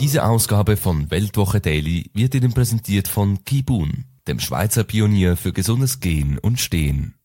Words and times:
Diese 0.00 0.24
Ausgabe 0.24 0.78
von 0.78 1.10
Weltwoche 1.10 1.60
Daily 1.60 2.10
wird 2.14 2.34
Ihnen 2.34 2.54
präsentiert 2.54 3.06
von 3.06 3.44
Kibun, 3.44 4.06
dem 4.26 4.40
Schweizer 4.40 4.82
Pionier 4.82 5.36
für 5.36 5.52
gesundes 5.52 6.00
Gehen 6.00 6.38
und 6.38 6.58
Stehen. 6.58 7.16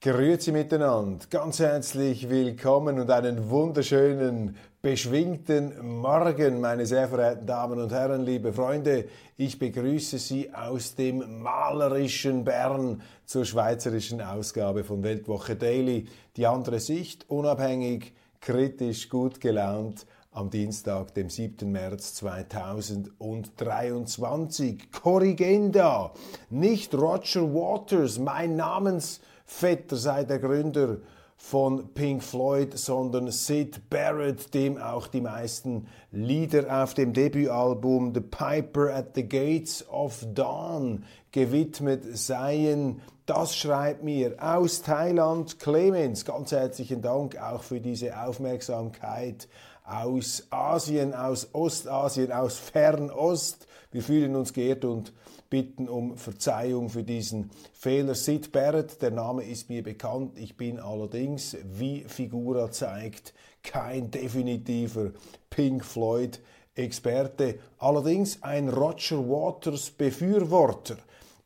Grüezi 0.00 0.50
miteinander, 0.50 1.24
ganz 1.30 1.60
herzlich 1.60 2.28
willkommen 2.28 2.98
und 2.98 3.08
einen 3.08 3.48
wunderschönen, 3.50 4.56
beschwingten 4.82 6.00
Morgen, 6.00 6.60
meine 6.60 6.86
sehr 6.86 7.06
verehrten 7.06 7.46
Damen 7.46 7.80
und 7.80 7.92
Herren, 7.92 8.24
liebe 8.24 8.52
Freunde. 8.52 9.04
Ich 9.36 9.60
begrüße 9.60 10.18
Sie 10.18 10.52
aus 10.52 10.96
dem 10.96 11.40
malerischen 11.40 12.42
Bern 12.42 13.00
zur 13.26 13.44
schweizerischen 13.44 14.20
Ausgabe 14.20 14.82
von 14.82 15.04
Weltwoche 15.04 15.54
Daily. 15.54 16.08
Die 16.36 16.48
andere 16.48 16.80
Sicht, 16.80 17.30
unabhängig, 17.30 18.12
kritisch, 18.40 19.08
gut 19.08 19.40
gelaunt 19.40 20.04
am 20.32 20.48
Dienstag, 20.48 21.12
dem 21.14 21.28
7. 21.28 21.70
März 21.70 22.14
2023. 22.14 24.90
Korrigenda, 24.90 26.14
nicht 26.48 26.94
Roger 26.94 27.52
Waters, 27.52 28.18
mein 28.18 28.56
Namensvetter 28.56 29.96
sei 29.96 30.24
der 30.24 30.38
Gründer 30.38 30.96
von 31.36 31.92
Pink 31.92 32.22
Floyd, 32.22 32.78
sondern 32.78 33.30
Sid 33.30 33.90
Barrett, 33.90 34.54
dem 34.54 34.78
auch 34.78 35.06
die 35.06 35.20
meisten 35.20 35.86
Lieder 36.12 36.82
auf 36.82 36.94
dem 36.94 37.12
Debütalbum 37.12 38.14
The 38.14 38.20
Piper 38.20 38.94
at 38.94 39.14
the 39.14 39.28
Gates 39.28 39.86
of 39.90 40.24
Dawn 40.32 41.04
gewidmet 41.32 42.16
seien. 42.16 43.02
Das 43.26 43.56
schreibt 43.56 44.02
mir 44.02 44.36
aus 44.38 44.82
Thailand 44.82 45.58
Clemens. 45.58 46.24
Ganz 46.24 46.52
herzlichen 46.52 47.02
Dank 47.02 47.36
auch 47.36 47.62
für 47.62 47.80
diese 47.80 48.18
Aufmerksamkeit 48.18 49.48
aus 49.92 50.46
Asien, 50.50 51.14
aus 51.14 51.48
Ostasien, 51.52 52.32
aus 52.32 52.58
Fernost. 52.58 53.66
Wir 53.90 54.02
fühlen 54.02 54.34
uns 54.36 54.52
geehrt 54.52 54.84
und 54.84 55.12
bitten 55.50 55.86
um 55.86 56.16
Verzeihung 56.16 56.88
für 56.88 57.02
diesen 57.02 57.50
Fehler. 57.74 58.14
Sid 58.14 58.52
Barrett, 58.52 59.02
der 59.02 59.10
Name 59.10 59.44
ist 59.44 59.68
mir 59.68 59.82
bekannt. 59.82 60.38
Ich 60.38 60.56
bin 60.56 60.80
allerdings, 60.80 61.56
wie 61.64 62.04
Figura 62.06 62.70
zeigt, 62.70 63.34
kein 63.62 64.10
definitiver 64.10 65.10
Pink 65.50 65.84
Floyd 65.84 66.40
Experte, 66.74 67.58
allerdings 67.76 68.42
ein 68.42 68.70
Roger 68.70 69.18
Waters 69.18 69.90
Befürworter. 69.90 70.96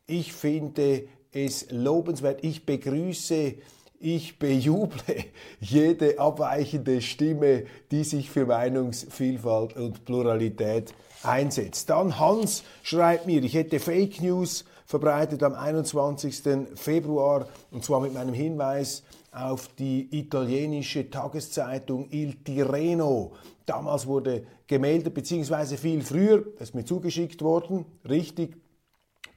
Ich 0.05 0.31
finde 0.31 1.09
es 1.33 1.69
lobenswert. 1.69 2.45
Ich 2.45 2.65
begrüße 2.65 3.55
ich 3.99 4.39
bejuble 4.39 5.25
jede 5.59 6.19
abweichende 6.19 7.01
Stimme, 7.01 7.63
die 7.91 8.03
sich 8.03 8.29
für 8.29 8.45
Meinungsvielfalt 8.45 9.75
und 9.75 10.05
Pluralität 10.05 10.93
einsetzt. 11.23 11.89
Dann 11.89 12.19
Hans 12.19 12.63
schreibt 12.83 13.25
mir, 13.25 13.43
ich 13.43 13.53
hätte 13.53 13.79
Fake 13.79 14.21
News 14.21 14.65
verbreitet 14.85 15.43
am 15.43 15.53
21. 15.53 16.43
Februar 16.75 17.47
und 17.71 17.83
zwar 17.83 17.99
mit 17.99 18.13
meinem 18.13 18.33
Hinweis 18.33 19.03
auf 19.31 19.67
die 19.75 20.07
italienische 20.17 21.09
Tageszeitung 21.09 22.07
Il 22.11 22.35
Tirreno. 22.43 23.33
Damals 23.65 24.07
wurde 24.07 24.45
gemeldet, 24.67 25.13
beziehungsweise 25.13 25.77
viel 25.77 26.01
früher, 26.01 26.45
ist 26.59 26.73
mir 26.73 26.85
zugeschickt 26.85 27.41
worden, 27.41 27.85
richtig, 28.07 28.55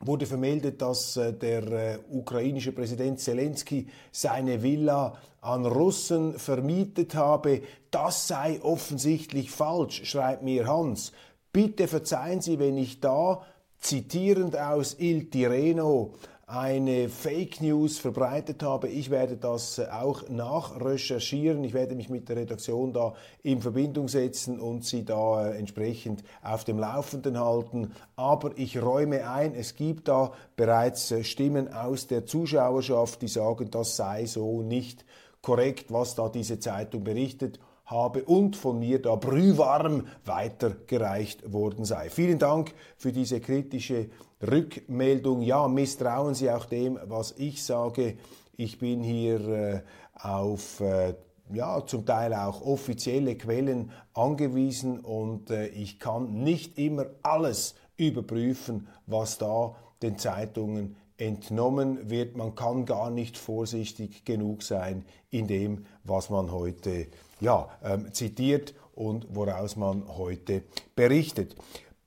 wurde 0.00 0.26
vermeldet, 0.26 0.80
dass 0.80 1.16
äh, 1.16 1.32
der 1.32 1.62
äh, 1.70 1.98
ukrainische 2.10 2.72
Präsident 2.72 3.20
Zelensky 3.20 3.86
seine 4.10 4.62
Villa 4.62 5.16
an 5.42 5.66
Russen 5.66 6.38
vermietet 6.38 7.14
habe. 7.14 7.62
Das 7.90 8.26
sei 8.28 8.60
offensichtlich 8.62 9.50
falsch, 9.50 10.02
schreibt 10.04 10.42
mir 10.42 10.66
Hans. 10.66 11.12
Bitte 11.52 11.88
verzeihen 11.88 12.40
Sie, 12.40 12.58
wenn 12.58 12.78
ich 12.78 13.00
da 13.00 13.42
zitierend 13.78 14.56
aus 14.56 14.96
Il 14.98 15.30
Tireno 15.30 16.14
eine 16.50 17.08
Fake 17.08 17.60
News 17.60 17.98
verbreitet 17.98 18.64
habe. 18.64 18.88
Ich 18.88 19.10
werde 19.10 19.36
das 19.36 19.78
äh, 19.78 19.86
auch 19.90 20.28
nachrecherchieren. 20.28 21.62
Ich 21.62 21.74
werde 21.74 21.94
mich 21.94 22.08
mit 22.08 22.28
der 22.28 22.36
Redaktion 22.36 22.92
da 22.92 23.14
in 23.44 23.62
Verbindung 23.62 24.08
setzen 24.08 24.58
und 24.58 24.84
Sie 24.84 25.04
da 25.04 25.46
äh, 25.46 25.56
entsprechend 25.56 26.24
auf 26.42 26.64
dem 26.64 26.78
Laufenden 26.78 27.38
halten. 27.38 27.92
Aber 28.16 28.50
ich 28.56 28.82
räume 28.82 29.30
ein, 29.30 29.54
es 29.54 29.76
gibt 29.76 30.08
da 30.08 30.32
bereits 30.56 31.12
äh, 31.12 31.22
Stimmen 31.22 31.72
aus 31.72 32.08
der 32.08 32.26
Zuschauerschaft, 32.26 33.22
die 33.22 33.28
sagen, 33.28 33.70
das 33.70 33.94
sei 33.94 34.26
so 34.26 34.62
nicht 34.62 35.04
korrekt, 35.42 35.92
was 35.92 36.16
da 36.16 36.28
diese 36.28 36.58
Zeitung 36.58 37.04
berichtet 37.04 37.60
habe 37.90 38.24
und 38.24 38.56
von 38.56 38.78
mir 38.78 39.00
da 39.02 39.16
brühwarm 39.16 40.06
weitergereicht 40.24 41.52
worden 41.52 41.84
sei. 41.84 42.08
Vielen 42.08 42.38
Dank 42.38 42.72
für 42.96 43.12
diese 43.12 43.40
kritische 43.40 44.10
Rückmeldung. 44.40 45.42
Ja, 45.42 45.68
misstrauen 45.68 46.34
Sie 46.34 46.50
auch 46.50 46.66
dem, 46.66 46.98
was 47.04 47.32
ich 47.32 47.64
sage. 47.64 48.16
Ich 48.56 48.78
bin 48.78 49.02
hier 49.02 49.48
äh, 49.48 49.80
auf 50.14 50.80
äh, 50.80 51.14
ja, 51.52 51.84
zum 51.84 52.06
Teil 52.06 52.32
auch 52.34 52.62
offizielle 52.62 53.36
Quellen 53.36 53.90
angewiesen 54.14 55.00
und 55.00 55.50
äh, 55.50 55.66
ich 55.68 55.98
kann 55.98 56.42
nicht 56.42 56.78
immer 56.78 57.06
alles 57.22 57.74
überprüfen, 57.96 58.88
was 59.06 59.38
da 59.38 59.74
den 60.02 60.16
Zeitungen 60.16 60.96
entnommen 61.16 62.08
wird. 62.08 62.36
Man 62.36 62.54
kann 62.54 62.86
gar 62.86 63.10
nicht 63.10 63.36
vorsichtig 63.36 64.24
genug 64.24 64.62
sein 64.62 65.04
in 65.30 65.46
dem, 65.46 65.84
was 66.04 66.30
man 66.30 66.50
heute 66.50 67.08
ja, 67.40 67.68
ähm, 67.82 68.12
zitiert 68.12 68.74
und 68.94 69.34
woraus 69.34 69.74
man 69.76 70.06
heute 70.16 70.62
berichtet. 70.94 71.56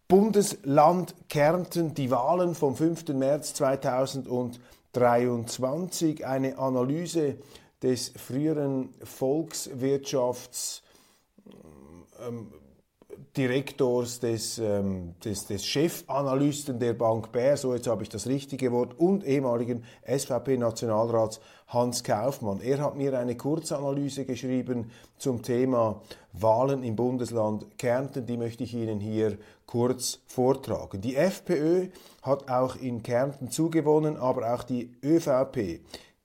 Bundesland 0.08 1.16
Kärnten, 1.28 1.96
die 1.96 2.12
Wahlen 2.12 2.56
vom 2.56 2.76
5. 2.76 3.10
März 3.10 3.56
2023, 3.56 6.26
eine 6.26 6.58
Analyse 6.58 7.40
des 7.82 8.10
früheren 8.10 8.94
Volkswirtschafts 9.04 10.84
ähm, 12.26 12.48
des, 13.36 14.60
ähm, 14.60 15.16
des, 15.24 15.48
des 15.48 15.66
Chefanalysten 15.66 16.80
der 16.80 16.94
Bank 16.94 17.32
Bär, 17.32 17.58
so 17.58 17.74
jetzt 17.74 17.88
habe 17.88 18.04
ich 18.04 18.10
das 18.10 18.28
richtige 18.28 18.72
Wort, 18.72 19.00
und 19.00 19.26
ehemaligen 19.26 19.84
SVP-Nationalrats 20.06 21.40
Hans 21.74 22.04
Kaufmann. 22.04 22.62
Er 22.62 22.80
hat 22.80 22.96
mir 22.96 23.18
eine 23.18 23.36
Kurzanalyse 23.36 24.26
geschrieben 24.26 24.92
zum 25.18 25.42
Thema 25.42 26.02
Wahlen 26.32 26.84
im 26.84 26.96
Bundesland 26.96 27.78
Kärnten. 27.78 28.26
Die 28.26 28.38
möchte 28.38 28.64
ich 28.64 28.74
Ihnen 28.74 29.00
hier 29.00 29.38
kurz 29.66 30.20
vortragen. 30.28 31.02
Die 31.02 31.16
FPÖ 31.16 31.88
hat 32.22 32.50
auch 32.50 32.76
in 32.76 33.02
Kärnten 33.02 33.50
zugewonnen, 33.50 34.18
aber 34.18 34.54
auch 34.54 34.64
die 34.64 34.92
ÖVP 35.04 35.82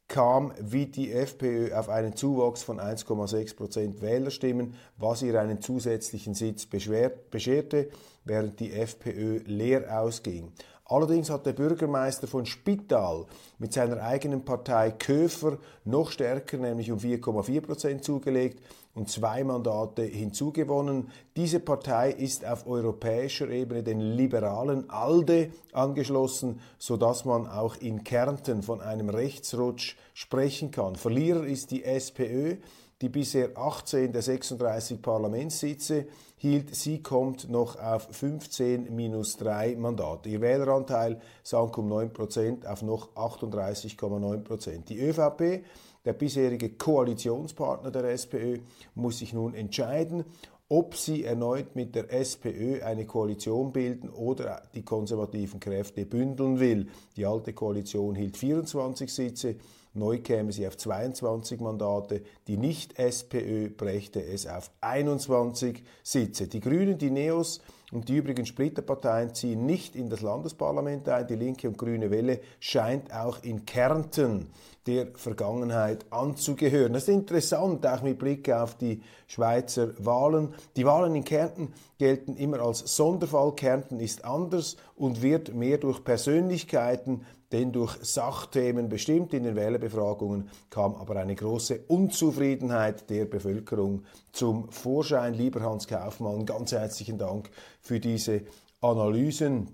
kam 0.08 0.52
wie 0.58 0.86
die 0.86 1.12
FPÖ 1.12 1.74
auf 1.74 1.90
einen 1.90 2.16
Zuwachs 2.16 2.62
von 2.62 2.80
1,6 2.80 3.56
Prozent 3.56 4.00
Wählerstimmen, 4.00 4.74
was 4.96 5.22
ihr 5.22 5.38
einen 5.38 5.60
zusätzlichen 5.60 6.34
Sitz 6.34 6.64
bescherte, 6.66 7.90
während 8.24 8.58
die 8.58 8.72
FPÖ 8.72 9.40
leer 9.44 10.00
ausging. 10.00 10.52
Allerdings 10.90 11.28
hat 11.28 11.44
der 11.44 11.52
Bürgermeister 11.52 12.26
von 12.26 12.46
Spital 12.46 13.26
mit 13.58 13.74
seiner 13.74 14.02
eigenen 14.02 14.42
Partei 14.42 14.90
Köfer 14.90 15.58
noch 15.84 16.10
stärker, 16.10 16.56
nämlich 16.56 16.90
um 16.90 16.98
4,4 16.98 17.60
Prozent 17.60 18.04
zugelegt 18.04 18.62
und 18.94 19.10
zwei 19.10 19.44
Mandate 19.44 20.02
hinzugewonnen. 20.02 21.10
Diese 21.36 21.60
Partei 21.60 22.10
ist 22.10 22.46
auf 22.46 22.66
europäischer 22.66 23.50
Ebene 23.50 23.82
den 23.82 24.00
liberalen 24.00 24.88
ALDE 24.88 25.52
angeschlossen, 25.74 26.58
sodass 26.78 27.26
man 27.26 27.46
auch 27.46 27.76
in 27.76 28.02
Kärnten 28.02 28.62
von 28.62 28.80
einem 28.80 29.10
Rechtsrutsch 29.10 29.96
sprechen 30.14 30.70
kann. 30.70 30.96
Verlierer 30.96 31.44
ist 31.44 31.70
die 31.70 31.84
SPÖ, 31.84 32.56
die 33.02 33.10
bisher 33.10 33.50
18 33.56 34.10
der 34.12 34.22
36 34.22 35.02
Parlamentssitze 35.02 36.06
hielt. 36.38 36.74
Sie 36.74 37.02
kommt 37.02 37.50
noch 37.50 37.78
auf 37.78 38.08
15 38.10 38.94
minus 38.94 39.36
3 39.36 39.76
Mandate. 39.76 40.28
Ihr 40.28 40.40
Wähleranteil 40.40 41.20
sank 41.42 41.76
um 41.78 41.88
9 41.88 42.12
Prozent 42.12 42.66
auf 42.66 42.82
noch 42.82 43.14
38,9 43.14 44.38
Prozent. 44.38 44.88
Die 44.88 44.98
ÖVP, 44.98 45.64
der 46.04 46.12
bisherige 46.14 46.70
Koalitionspartner 46.70 47.90
der 47.90 48.04
SPÖ, 48.04 48.58
muss 48.94 49.18
sich 49.18 49.32
nun 49.32 49.54
entscheiden, 49.54 50.24
ob 50.70 50.94
sie 50.94 51.24
erneut 51.24 51.76
mit 51.76 51.94
der 51.94 52.12
SPÖ 52.12 52.82
eine 52.82 53.06
Koalition 53.06 53.72
bilden 53.72 54.10
oder 54.10 54.62
die 54.74 54.82
konservativen 54.82 55.60
Kräfte 55.60 56.04
bündeln 56.04 56.60
will. 56.60 56.88
Die 57.16 57.24
alte 57.24 57.54
Koalition 57.54 58.14
hielt 58.14 58.36
24 58.36 59.12
Sitze, 59.12 59.56
neu 59.98 60.18
käme 60.18 60.52
sie 60.52 60.66
auf 60.66 60.76
22 60.76 61.60
Mandate, 61.60 62.22
die 62.46 62.56
Nicht-SPÖ 62.56 63.70
brächte 63.70 64.24
es 64.24 64.46
auf 64.46 64.70
21 64.80 65.82
Sitze. 66.02 66.48
Die 66.48 66.60
Grünen, 66.60 66.98
die 66.98 67.10
Neos 67.10 67.60
und 67.90 68.08
die 68.08 68.16
übrigen 68.16 68.44
Splitterparteien 68.44 69.34
ziehen 69.34 69.64
nicht 69.64 69.96
in 69.96 70.10
das 70.10 70.20
Landesparlament 70.20 71.08
ein. 71.08 71.26
Die 71.26 71.36
linke 71.36 71.68
und 71.68 71.78
grüne 71.78 72.10
Welle 72.10 72.40
scheint 72.60 73.12
auch 73.14 73.42
in 73.42 73.64
Kärnten 73.64 74.50
der 74.86 75.08
Vergangenheit 75.14 76.06
anzugehören. 76.10 76.94
Das 76.94 77.04
ist 77.04 77.14
interessant, 77.14 77.86
auch 77.86 78.02
mit 78.02 78.18
Blick 78.18 78.50
auf 78.50 78.74
die 78.74 79.02
Schweizer 79.26 79.92
Wahlen. 80.04 80.54
Die 80.76 80.86
Wahlen 80.86 81.14
in 81.14 81.24
Kärnten 81.24 81.72
gelten 81.98 82.36
immer 82.36 82.60
als 82.60 82.80
Sonderfall. 82.96 83.54
Kärnten 83.54 84.00
ist 84.00 84.24
anders 84.24 84.76
und 84.96 85.22
wird 85.22 85.54
mehr 85.54 85.78
durch 85.78 86.04
Persönlichkeiten 86.04 87.26
denn 87.52 87.72
durch 87.72 87.96
Sachthemen 88.02 88.88
bestimmt. 88.88 89.32
In 89.34 89.44
den 89.44 89.56
Wählerbefragungen 89.56 90.50
kam 90.70 90.94
aber 90.94 91.16
eine 91.16 91.34
große 91.34 91.80
Unzufriedenheit 91.88 93.08
der 93.10 93.24
Bevölkerung 93.24 94.04
zum 94.32 94.70
Vorschein. 94.70 95.34
Lieber 95.34 95.60
Hans 95.62 95.86
Kaufmann, 95.86 96.46
ganz 96.46 96.72
herzlichen 96.72 97.18
Dank 97.18 97.50
für 97.80 98.00
diese 98.00 98.42
Analysen. 98.80 99.68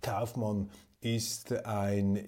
Kaufmann 0.00 0.70
ist 1.00 1.52
ein 1.66 2.18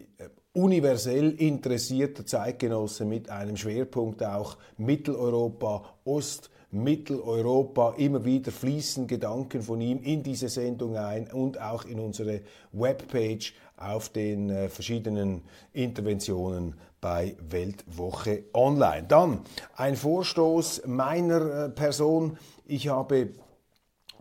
universell 0.53 1.31
interessierter 1.33 2.27
Zeitgenosse 2.27 3.05
mit 3.05 3.29
einem 3.29 3.57
Schwerpunkt 3.57 4.23
auch 4.23 4.57
Mitteleuropa, 4.77 5.85
Ost, 6.05 6.51
Mitteleuropa. 6.71 7.95
Immer 7.97 8.25
wieder 8.25 8.53
fließen 8.53 9.07
Gedanken 9.07 9.63
von 9.63 9.81
ihm 9.81 10.03
in 10.03 10.23
diese 10.23 10.49
Sendung 10.49 10.97
ein 10.97 11.31
und 11.33 11.61
auch 11.61 11.85
in 11.85 11.99
unsere 11.99 12.43
Webpage 12.73 13.55
auf 13.77 14.09
den 14.09 14.51
äh, 14.51 14.69
verschiedenen 14.69 15.43
Interventionen 15.73 16.75
bei 17.01 17.37
Weltwoche 17.51 18.45
Online. 18.55 19.07
Dann 19.07 19.41
ein 19.77 19.97
Vorstoß 19.97 20.87
meiner 20.87 21.65
äh, 21.65 21.69
Person. 21.69 22.39
Ich 22.65 22.89
habe 22.89 23.31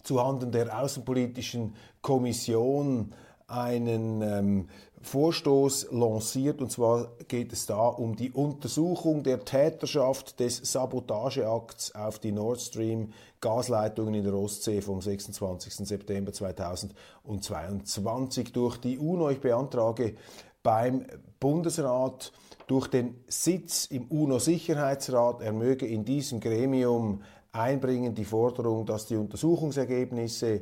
zuhanden 0.04 0.52
der 0.52 0.78
Außenpolitischen 0.78 1.76
Kommission 2.02 3.14
einen 3.48 4.22
ähm, 4.22 4.70
Vorstoß 5.04 5.90
lanciert 5.92 6.62
und 6.62 6.72
zwar 6.72 7.12
geht 7.28 7.52
es 7.52 7.66
da 7.66 7.88
um 7.88 8.16
die 8.16 8.32
Untersuchung 8.32 9.22
der 9.22 9.44
Täterschaft 9.44 10.40
des 10.40 10.56
Sabotageakts 10.58 11.94
auf 11.94 12.20
die 12.20 12.32
Nord 12.32 12.62
Stream 12.62 13.12
Gasleitungen 13.42 14.14
in 14.14 14.24
der 14.24 14.34
Ostsee 14.34 14.82
vom 14.82 15.02
26. 15.02 15.86
September 15.88 16.32
2022 16.32 18.54
durch 18.54 18.78
die 18.78 18.98
UNO. 18.98 19.30
Ich 19.30 19.42
beantrage 19.42 20.16
beim 20.64 21.06
Bundesrat 21.40 22.32
durch 22.68 22.88
den 22.88 23.16
Sitz 23.28 23.86
im 23.86 24.08
UNO-Sicherheitsrat, 24.08 25.42
er 25.42 25.52
möge 25.52 25.86
in 25.86 26.06
diesem 26.06 26.40
Gremium 26.40 27.22
einbringen 27.52 28.16
die 28.16 28.24
Forderung, 28.24 28.86
dass 28.86 29.06
die 29.06 29.18
Untersuchungsergebnisse 29.18 30.62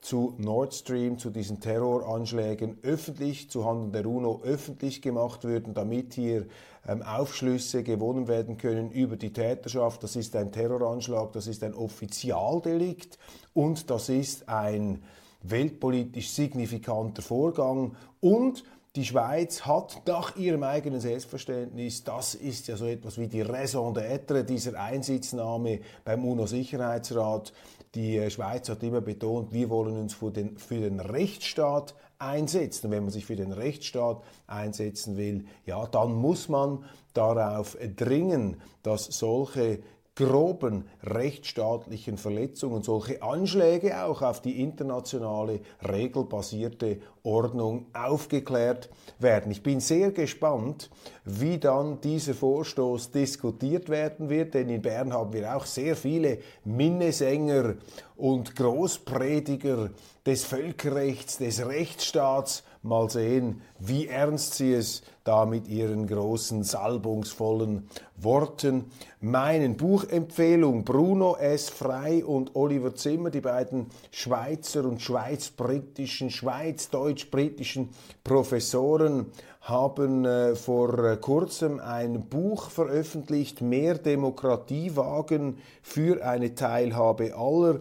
zu 0.00 0.34
Nord 0.38 0.74
Stream, 0.74 1.18
zu 1.18 1.30
diesen 1.30 1.60
Terroranschlägen 1.60 2.78
öffentlich, 2.82 3.50
zuhanden 3.50 3.92
der 3.92 4.06
UNO 4.06 4.40
öffentlich 4.44 5.02
gemacht 5.02 5.44
würden, 5.44 5.74
damit 5.74 6.14
hier 6.14 6.46
ähm, 6.86 7.02
Aufschlüsse 7.02 7.82
gewonnen 7.82 8.28
werden 8.28 8.56
können 8.56 8.90
über 8.90 9.16
die 9.16 9.32
Täterschaft. 9.32 10.02
Das 10.02 10.16
ist 10.16 10.34
ein 10.36 10.52
Terroranschlag, 10.52 11.32
das 11.32 11.46
ist 11.46 11.62
ein 11.62 11.74
Offizialdelikt 11.74 13.18
und 13.54 13.90
das 13.90 14.08
ist 14.08 14.48
ein 14.48 15.02
weltpolitisch 15.42 16.30
signifikanter 16.30 17.22
Vorgang 17.22 17.96
und 18.20 18.64
die 18.94 19.06
Schweiz 19.06 19.62
hat 19.62 20.02
nach 20.06 20.36
ihrem 20.36 20.64
eigenen 20.64 21.00
Selbstverständnis, 21.00 22.04
das 22.04 22.34
ist 22.34 22.68
ja 22.68 22.76
so 22.76 22.84
etwas 22.84 23.16
wie 23.16 23.26
die 23.26 23.40
Raison 23.40 23.94
d'être 23.96 24.42
dieser 24.42 24.78
Einsitznahme 24.78 25.80
beim 26.04 26.26
UNO-Sicherheitsrat. 26.26 27.54
Die 27.94 28.30
Schweiz 28.30 28.68
hat 28.70 28.82
immer 28.82 29.02
betont, 29.02 29.52
wir 29.52 29.68
wollen 29.68 29.98
uns 29.98 30.14
für 30.14 30.30
den, 30.30 30.56
für 30.56 30.80
den 30.80 30.98
Rechtsstaat 30.98 31.94
einsetzen. 32.18 32.86
Und 32.86 32.92
wenn 32.92 33.02
man 33.02 33.12
sich 33.12 33.26
für 33.26 33.36
den 33.36 33.52
Rechtsstaat 33.52 34.22
einsetzen 34.46 35.18
will, 35.18 35.44
ja, 35.66 35.86
dann 35.86 36.14
muss 36.14 36.48
man 36.48 36.84
darauf 37.12 37.76
dringen, 37.96 38.62
dass 38.82 39.04
solche 39.04 39.80
groben 40.14 40.84
rechtsstaatlichen 41.02 42.18
Verletzungen, 42.18 42.82
solche 42.82 43.22
Anschläge 43.22 44.04
auch 44.04 44.20
auf 44.20 44.42
die 44.42 44.60
internationale 44.62 45.60
regelbasierte 45.82 46.98
Ordnung 47.22 47.86
aufgeklärt 47.94 48.90
werden. 49.18 49.52
Ich 49.52 49.62
bin 49.62 49.80
sehr 49.80 50.12
gespannt, 50.12 50.90
wie 51.24 51.58
dann 51.58 52.00
dieser 52.02 52.34
Vorstoß 52.34 53.10
diskutiert 53.10 53.88
werden 53.88 54.28
wird, 54.28 54.52
denn 54.52 54.68
in 54.68 54.82
Bern 54.82 55.14
haben 55.14 55.32
wir 55.32 55.56
auch 55.56 55.64
sehr 55.64 55.96
viele 55.96 56.38
Minnesänger 56.64 57.76
und 58.16 58.54
Großprediger 58.54 59.90
des 60.26 60.44
Völkerrechts, 60.44 61.38
des 61.38 61.66
Rechtsstaats. 61.66 62.64
Mal 62.84 63.08
sehen, 63.10 63.62
wie 63.78 64.08
ernst 64.08 64.54
sie 64.54 64.72
es 64.72 65.02
da 65.22 65.46
mit 65.46 65.68
ihren 65.68 66.08
großen, 66.08 66.64
salbungsvollen 66.64 67.88
Worten 68.16 68.90
meinen. 69.20 69.76
Buchempfehlung 69.76 70.84
Bruno 70.84 71.36
S. 71.36 71.68
Frei 71.68 72.24
und 72.24 72.56
Oliver 72.56 72.96
Zimmer, 72.96 73.30
die 73.30 73.40
beiden 73.40 73.86
Schweizer 74.10 74.84
und 74.84 75.00
Schweiz-britischen, 75.00 76.30
Schweiz-deutsch-britischen 76.30 77.90
Professoren, 78.24 79.26
haben 79.60 80.24
äh, 80.24 80.56
vor 80.56 80.98
äh, 81.04 81.16
kurzem 81.18 81.78
ein 81.78 82.28
Buch 82.28 82.68
veröffentlicht, 82.68 83.60
Mehr 83.60 83.96
Demokratie 83.96 84.96
wagen 84.96 85.58
für 85.82 86.26
eine 86.26 86.56
Teilhabe 86.56 87.36
aller 87.36 87.76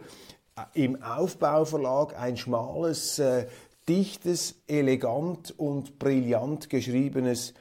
äh, 0.55 0.85
im 0.85 1.01
Aufbauverlag 1.01 2.15
ein 2.19 2.37
schmales, 2.37 3.17
äh, 3.17 3.47
dichtes, 3.87 4.61
elegant 4.67 5.53
und 5.57 5.99
brillant 5.99 6.69
geschriebenes 6.69 7.53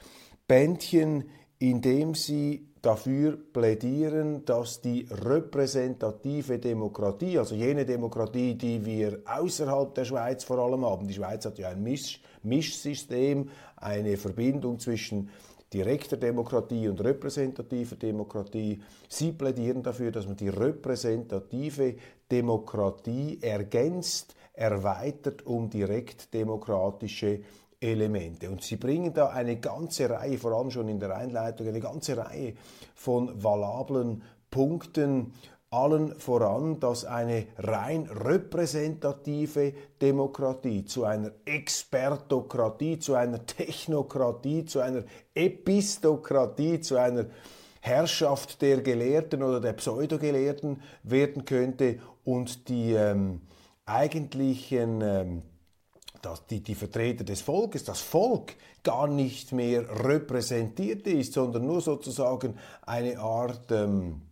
Bändchen, 0.46 1.24
in 1.58 1.80
dem 1.80 2.14
sie 2.14 2.66
dafür 2.82 3.36
plädieren, 3.52 4.44
dass 4.44 4.80
die 4.80 5.06
repräsentative 5.10 6.58
Demokratie, 6.58 7.38
also 7.38 7.54
jene 7.54 7.84
Demokratie, 7.84 8.54
die 8.54 8.84
wir 8.84 9.20
außerhalb 9.26 9.94
der 9.94 10.04
Schweiz 10.04 10.44
vor 10.44 10.58
allem 10.58 10.84
haben, 10.84 11.06
die 11.06 11.14
Schweiz 11.14 11.44
hat 11.44 11.58
ja 11.58 11.68
ein 11.68 11.82
Misch 11.82 12.20
Mischsystem, 12.42 13.50
eine 13.76 14.16
Verbindung 14.16 14.78
zwischen 14.78 15.28
direkter 15.72 16.16
Demokratie 16.16 16.88
und 16.88 17.04
repräsentativer 17.04 17.96
Demokratie. 17.96 18.82
Sie 19.08 19.32
plädieren 19.32 19.82
dafür, 19.82 20.10
dass 20.10 20.26
man 20.26 20.36
die 20.36 20.48
repräsentative 20.48 21.96
Demokratie 22.30 23.38
ergänzt, 23.42 24.34
erweitert 24.60 25.46
um 25.46 25.70
direktdemokratische 25.70 27.40
Elemente. 27.80 28.50
Und 28.50 28.62
sie 28.62 28.76
bringen 28.76 29.14
da 29.14 29.28
eine 29.28 29.56
ganze 29.56 30.10
Reihe, 30.10 30.36
vor 30.36 30.52
allem 30.52 30.70
schon 30.70 30.88
in 30.88 31.00
der 31.00 31.16
Einleitung, 31.16 31.66
eine 31.66 31.80
ganze 31.80 32.16
Reihe 32.16 32.52
von 32.94 33.42
valablen 33.42 34.22
Punkten 34.50 35.32
allen 35.70 36.18
voran, 36.18 36.80
dass 36.80 37.04
eine 37.04 37.46
rein 37.56 38.06
repräsentative 38.10 39.72
Demokratie 40.02 40.84
zu 40.84 41.04
einer 41.04 41.30
Expertokratie, 41.44 42.98
zu 42.98 43.14
einer 43.14 43.46
Technokratie, 43.46 44.64
zu 44.64 44.80
einer 44.80 45.04
Epistokratie, 45.32 46.80
zu 46.80 46.96
einer 46.96 47.26
Herrschaft 47.80 48.60
der 48.60 48.82
Gelehrten 48.82 49.42
oder 49.42 49.60
der 49.60 49.72
Pseudogelehrten 49.72 50.82
werden 51.04 51.44
könnte 51.44 52.00
und 52.24 52.68
die 52.68 52.92
ähm, 52.92 53.40
eigentlichen 53.90 55.00
ähm, 55.00 55.42
dass 56.22 56.46
die, 56.46 56.62
die 56.62 56.74
Vertreter 56.74 57.24
des 57.24 57.40
Volkes, 57.40 57.84
das 57.84 58.00
Volk 58.00 58.54
gar 58.82 59.06
nicht 59.06 59.52
mehr 59.52 59.84
repräsentiert 60.04 61.06
ist, 61.06 61.32
sondern 61.32 61.66
nur 61.66 61.80
sozusagen 61.80 62.58
eine 62.82 63.18
Art 63.18 63.70
ähm, 63.72 64.22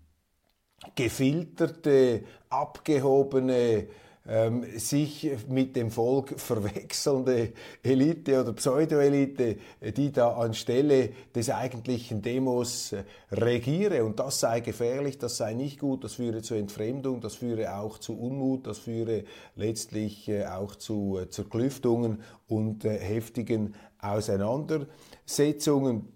gefilterte, 0.94 2.24
abgehobene 2.48 3.88
ähm, 4.28 4.64
sich 4.78 5.30
mit 5.49 5.75
dem 5.75 5.90
Volk 5.90 6.38
verwechselnde 6.38 7.54
Elite 7.82 8.42
oder 8.42 8.52
Pseudo-Elite, 8.52 9.56
die 9.97 10.12
da 10.12 10.37
anstelle 10.37 11.11
des 11.35 11.49
eigentlichen 11.49 12.20
Demos 12.20 12.92
äh, 12.92 13.04
regiere. 13.32 14.04
Und 14.04 14.20
das 14.20 14.40
sei 14.40 14.61
gefährlich, 14.61 15.16
das 15.16 15.38
sei 15.38 15.54
nicht 15.54 15.80
gut, 15.80 16.04
das 16.04 16.12
führe 16.14 16.42
zu 16.42 16.54
Entfremdung, 16.54 17.23
das 17.23 17.37
führe 17.37 17.78
auch 17.78 17.97
zu 17.97 18.18
Unmut, 18.18 18.66
das 18.66 18.76
führe 18.78 19.25
letztlich 19.56 20.28
äh, 20.28 20.44
auch 20.44 20.76
zu 20.76 21.18
äh, 21.18 21.30
Zerklüftungen 21.30 22.23
und 22.49 22.85
heftigen 22.85 23.75
Auseinandersetzungen. 23.99 26.12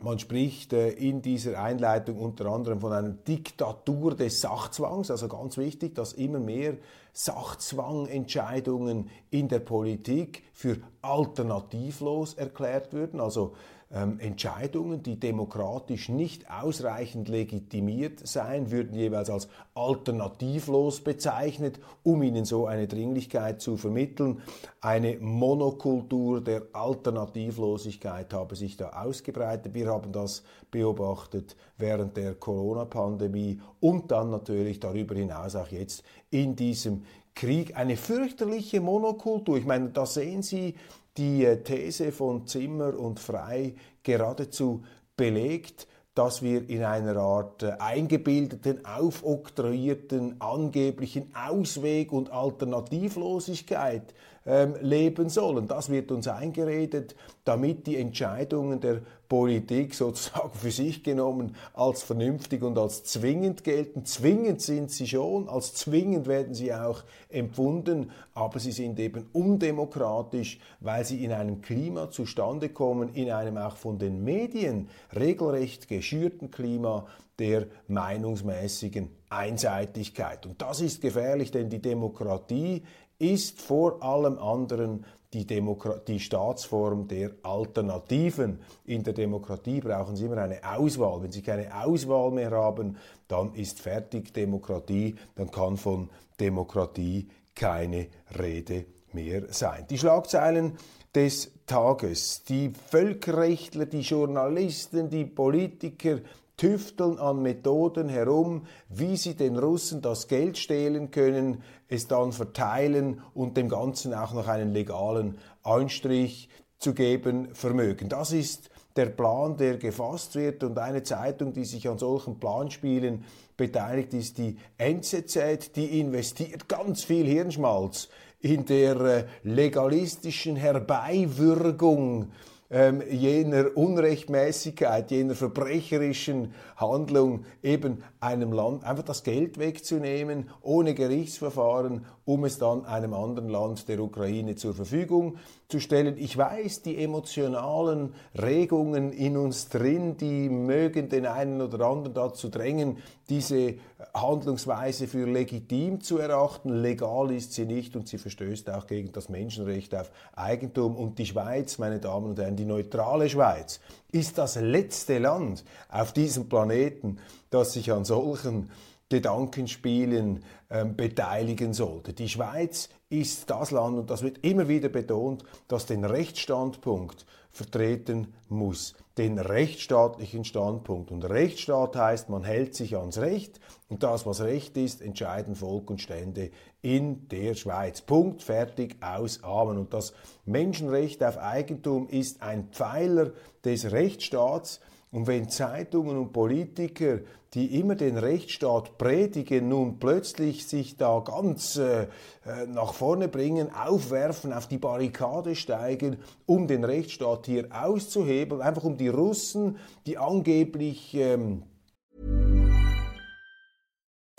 Man 0.00 0.20
spricht 0.20 0.72
in 0.72 1.22
dieser 1.22 1.60
Einleitung 1.60 2.18
unter 2.18 2.46
anderem 2.46 2.80
von 2.80 2.92
einer 2.92 3.10
Diktatur 3.10 4.14
des 4.14 4.40
Sachzwangs, 4.40 5.10
also 5.10 5.26
ganz 5.26 5.56
wichtig, 5.56 5.96
dass 5.96 6.12
immer 6.12 6.38
mehr 6.38 6.76
Sachzwangentscheidungen 7.18 9.10
in 9.30 9.48
der 9.48 9.58
Politik 9.58 10.44
für 10.52 10.76
alternativlos 11.02 12.34
erklärt 12.34 12.92
würden, 12.92 13.20
also 13.20 13.56
ähm, 13.90 14.20
Entscheidungen, 14.20 15.02
die 15.02 15.18
demokratisch 15.18 16.10
nicht 16.10 16.50
ausreichend 16.50 17.28
legitimiert 17.28 18.26
seien, 18.26 18.70
würden 18.70 18.94
jeweils 18.94 19.30
als 19.30 19.48
alternativlos 19.74 21.00
bezeichnet, 21.00 21.80
um 22.02 22.22
ihnen 22.22 22.44
so 22.44 22.66
eine 22.66 22.86
Dringlichkeit 22.86 23.62
zu 23.62 23.78
vermitteln. 23.78 24.42
Eine 24.82 25.16
Monokultur 25.18 26.42
der 26.42 26.64
Alternativlosigkeit 26.72 28.34
habe 28.34 28.56
sich 28.56 28.76
da 28.76 28.90
ausgebreitet. 28.90 29.72
Wir 29.72 29.88
haben 29.88 30.12
das 30.12 30.42
beobachtet 30.70 31.56
während 31.78 32.16
der 32.18 32.34
Corona-Pandemie 32.34 33.60
und 33.80 34.10
dann 34.10 34.30
natürlich 34.30 34.80
darüber 34.80 35.14
hinaus 35.14 35.56
auch 35.56 35.68
jetzt 35.68 36.02
in 36.30 36.56
diesem 36.56 37.04
Krieg 37.38 37.76
eine 37.76 37.96
fürchterliche 37.96 38.80
Monokultur. 38.80 39.58
Ich 39.58 39.64
meine, 39.64 39.90
da 39.90 40.04
sehen 40.06 40.42
Sie 40.42 40.74
die 41.16 41.44
äh, 41.44 41.62
These 41.62 42.10
von 42.10 42.48
Zimmer 42.48 42.98
und 42.98 43.20
Frei 43.20 43.76
geradezu 44.02 44.82
belegt, 45.16 45.86
dass 46.16 46.42
wir 46.42 46.68
in 46.68 46.82
einer 46.82 47.16
Art 47.16 47.62
äh, 47.62 47.76
eingebildeten, 47.78 48.84
aufoktroyierten, 48.84 50.40
angeblichen 50.40 51.32
Ausweg- 51.32 52.10
und 52.10 52.32
Alternativlosigkeit 52.32 54.14
ähm, 54.48 54.76
leben 54.80 55.28
sollen. 55.28 55.68
Das 55.68 55.90
wird 55.90 56.10
uns 56.10 56.26
eingeredet, 56.26 57.14
damit 57.44 57.86
die 57.86 57.96
Entscheidungen 57.96 58.80
der 58.80 59.02
Politik 59.28 59.94
sozusagen 59.94 60.58
für 60.58 60.70
sich 60.70 61.04
genommen 61.04 61.54
als 61.74 62.02
vernünftig 62.02 62.62
und 62.62 62.78
als 62.78 63.04
zwingend 63.04 63.62
gelten. 63.62 64.06
Zwingend 64.06 64.62
sind 64.62 64.90
sie 64.90 65.06
schon, 65.06 65.50
als 65.50 65.74
zwingend 65.74 66.26
werden 66.26 66.54
sie 66.54 66.72
auch 66.72 67.04
empfunden, 67.28 68.10
aber 68.32 68.58
sie 68.58 68.72
sind 68.72 68.98
eben 68.98 69.28
undemokratisch, 69.34 70.58
weil 70.80 71.04
sie 71.04 71.22
in 71.22 71.32
einem 71.32 71.60
Klima 71.60 72.10
zustande 72.10 72.70
kommen, 72.70 73.12
in 73.12 73.30
einem 73.30 73.58
auch 73.58 73.76
von 73.76 73.98
den 73.98 74.24
Medien 74.24 74.88
regelrecht 75.14 75.88
geschürten 75.88 76.50
Klima 76.50 77.06
der 77.38 77.66
meinungsmäßigen 77.86 79.10
Einseitigkeit. 79.28 80.46
Und 80.46 80.62
das 80.62 80.80
ist 80.80 81.02
gefährlich, 81.02 81.50
denn 81.50 81.68
die 81.68 81.82
Demokratie 81.82 82.82
ist 83.18 83.60
vor 83.60 84.02
allem 84.02 84.38
anderen 84.38 85.04
die, 85.32 85.46
Demokra 85.46 85.98
die 86.06 86.20
Staatsform 86.20 87.06
der 87.08 87.32
Alternativen. 87.42 88.60
In 88.86 89.02
der 89.02 89.12
Demokratie 89.12 89.80
brauchen 89.80 90.16
Sie 90.16 90.24
immer 90.24 90.38
eine 90.38 90.60
Auswahl. 90.64 91.22
Wenn 91.22 91.32
Sie 91.32 91.42
keine 91.42 91.84
Auswahl 91.84 92.30
mehr 92.30 92.50
haben, 92.50 92.96
dann 93.28 93.52
ist 93.54 93.80
fertig 93.80 94.32
Demokratie, 94.32 95.16
dann 95.34 95.50
kann 95.50 95.76
von 95.76 96.08
Demokratie 96.40 97.28
keine 97.54 98.06
Rede 98.38 98.86
mehr 99.12 99.52
sein. 99.52 99.86
Die 99.90 99.98
Schlagzeilen 99.98 100.78
des 101.14 101.50
Tages. 101.66 102.44
Die 102.44 102.70
Völkerrechtler, 102.70 103.86
die 103.86 104.00
Journalisten, 104.00 105.10
die 105.10 105.24
Politiker 105.24 106.20
tüfteln 106.58 107.18
an 107.18 107.40
Methoden 107.40 108.10
herum, 108.10 108.66
wie 108.90 109.16
sie 109.16 109.34
den 109.34 109.56
Russen 109.56 110.02
das 110.02 110.28
Geld 110.28 110.58
stehlen 110.58 111.10
können, 111.10 111.62
es 111.88 112.06
dann 112.06 112.32
verteilen 112.32 113.22
und 113.32 113.56
dem 113.56 113.70
Ganzen 113.70 114.12
auch 114.12 114.34
noch 114.34 114.48
einen 114.48 114.74
legalen 114.74 115.38
Anstrich 115.62 116.50
zu 116.78 116.92
geben 116.92 117.54
vermögen. 117.54 118.10
Das 118.10 118.32
ist 118.32 118.70
der 118.96 119.06
Plan, 119.06 119.56
der 119.56 119.76
gefasst 119.76 120.34
wird 120.34 120.64
und 120.64 120.78
eine 120.78 121.04
Zeitung, 121.04 121.52
die 121.52 121.64
sich 121.64 121.88
an 121.88 121.98
solchen 121.98 122.40
Planspielen 122.40 123.24
beteiligt, 123.56 124.12
ist 124.12 124.38
die 124.38 124.58
NZZ, 124.76 125.72
die 125.76 126.00
investiert 126.00 126.68
ganz 126.68 127.04
viel 127.04 127.24
Hirnschmalz 127.24 128.08
in 128.40 128.64
der 128.64 129.00
äh, 129.00 129.24
legalistischen 129.42 130.56
Herbeiwürgung 130.56 132.32
ähm, 132.70 133.02
jener 133.10 133.76
Unrechtmäßigkeit, 133.76 135.10
jener 135.10 135.34
verbrecherischen 135.34 136.52
Handlung, 136.76 137.44
eben 137.62 138.02
einem 138.20 138.52
Land 138.52 138.84
einfach 138.84 139.04
das 139.04 139.22
Geld 139.22 139.58
wegzunehmen, 139.58 140.50
ohne 140.60 140.94
Gerichtsverfahren, 140.94 142.04
um 142.24 142.44
es 142.44 142.58
dann 142.58 142.84
einem 142.84 143.14
anderen 143.14 143.48
Land 143.48 143.88
der 143.88 144.00
Ukraine 144.00 144.56
zur 144.56 144.74
Verfügung 144.74 145.36
zu 145.68 145.80
stellen. 145.80 146.16
Ich 146.18 146.36
weiß, 146.36 146.82
die 146.82 147.02
emotionalen 147.02 148.14
Regungen 148.34 149.12
in 149.12 149.36
uns 149.36 149.68
drin, 149.68 150.16
die 150.16 150.48
mögen 150.48 151.08
den 151.08 151.26
einen 151.26 151.60
oder 151.60 151.86
anderen 151.86 152.14
dazu 152.14 152.48
drängen, 152.48 152.98
diese 153.28 153.74
Handlungsweise 154.14 155.06
für 155.06 155.26
legitim 155.26 156.00
zu 156.00 156.18
erachten. 156.18 156.70
Legal 156.70 157.30
ist 157.32 157.52
sie 157.52 157.66
nicht 157.66 157.96
und 157.96 158.08
sie 158.08 158.18
verstößt 158.18 158.70
auch 158.70 158.86
gegen 158.86 159.12
das 159.12 159.28
Menschenrecht 159.28 159.94
auf 159.94 160.10
Eigentum. 160.34 160.96
Und 160.96 161.18
die 161.18 161.26
Schweiz, 161.26 161.78
meine 161.78 161.98
Damen 161.98 162.30
und 162.30 162.38
Herren, 162.38 162.56
die 162.56 162.64
neutrale 162.64 163.28
Schweiz, 163.28 163.80
ist 164.10 164.38
das 164.38 164.56
letzte 164.56 165.18
Land 165.18 165.64
auf 165.90 166.12
diesem 166.12 166.48
Planeten, 166.48 167.18
das 167.50 167.72
sich 167.74 167.92
an 167.92 168.04
solchen 168.08 168.70
Gedankenspielen 169.08 170.44
ähm, 170.68 170.96
beteiligen 170.96 171.72
sollte. 171.72 172.12
Die 172.12 172.28
Schweiz 172.28 172.90
ist 173.08 173.48
das 173.48 173.70
Land, 173.70 173.98
und 173.98 174.10
das 174.10 174.22
wird 174.22 174.44
immer 174.44 174.68
wieder 174.68 174.90
betont, 174.90 175.44
das 175.66 175.86
den 175.86 176.04
Rechtsstandpunkt 176.04 177.24
vertreten 177.50 178.34
muss, 178.48 178.94
den 179.16 179.38
rechtsstaatlichen 179.38 180.44
Standpunkt. 180.44 181.10
Und 181.10 181.24
Rechtsstaat 181.24 181.96
heißt, 181.96 182.28
man 182.28 182.44
hält 182.44 182.74
sich 182.74 182.96
ans 182.96 183.18
Recht 183.18 183.58
und 183.88 184.02
das, 184.02 184.26
was 184.26 184.42
Recht 184.42 184.76
ist, 184.76 185.00
entscheiden 185.00 185.56
Volk 185.56 185.90
und 185.90 186.00
Stände 186.00 186.50
in 186.82 187.28
der 187.28 187.54
Schweiz. 187.54 188.02
Punkt, 188.02 188.42
fertig, 188.42 188.96
aus, 189.02 189.42
Amen. 189.42 189.78
Und 189.78 189.94
das 189.94 190.12
Menschenrecht 190.44 191.24
auf 191.24 191.38
Eigentum 191.38 192.08
ist 192.08 192.42
ein 192.42 192.68
Pfeiler 192.70 193.32
des 193.64 193.90
Rechtsstaats. 193.90 194.80
Und 195.10 195.26
wenn 195.26 195.48
Zeitungen 195.48 196.18
und 196.18 196.32
Politiker 196.32 197.20
die 197.54 197.78
immer 197.78 197.94
den 197.94 198.18
Rechtsstaat 198.18 198.98
predigen, 198.98 199.68
nun 199.68 199.98
plötzlich 199.98 200.66
sich 200.66 200.96
da 200.96 201.20
ganz 201.20 201.76
äh, 201.76 202.02
äh, 202.02 202.66
nach 202.66 202.92
vorne 202.92 203.28
bringen, 203.28 203.70
aufwerfen, 203.74 204.52
auf 204.52 204.66
die 204.66 204.78
Barrikade 204.78 205.56
steigen, 205.56 206.18
um 206.46 206.66
den 206.66 206.84
Rechtsstaat 206.84 207.46
hier 207.46 207.68
auszuhebeln, 207.70 208.60
einfach 208.60 208.84
um 208.84 208.96
die 208.96 209.08
Russen, 209.08 209.78
die 210.06 210.18
angeblich... 210.18 211.14
Ähm 211.14 211.62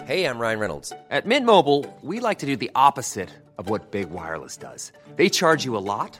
hey, 0.05 0.25
I'm 0.25 0.39
Ryan 0.39 0.59
Reynolds. 0.59 0.91
At 1.09 1.25
Mint 1.25 1.45
Mobile, 1.45 1.85
we 2.01 2.19
like 2.19 2.39
to 2.39 2.45
do 2.45 2.55
the 2.55 2.71
opposite 2.75 3.29
of 3.57 3.69
what 3.69 3.91
Big 3.91 4.09
Wireless 4.11 4.57
does. 4.57 4.91
They 5.17 5.29
charge 5.29 5.65
you 5.65 5.75
a 5.75 5.81
lot. 5.81 6.19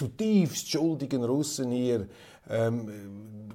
zutiefst 0.00 0.70
schuldigen 0.70 1.22
Russen 1.24 1.70
hier 1.70 2.08
ähm, 2.48 2.88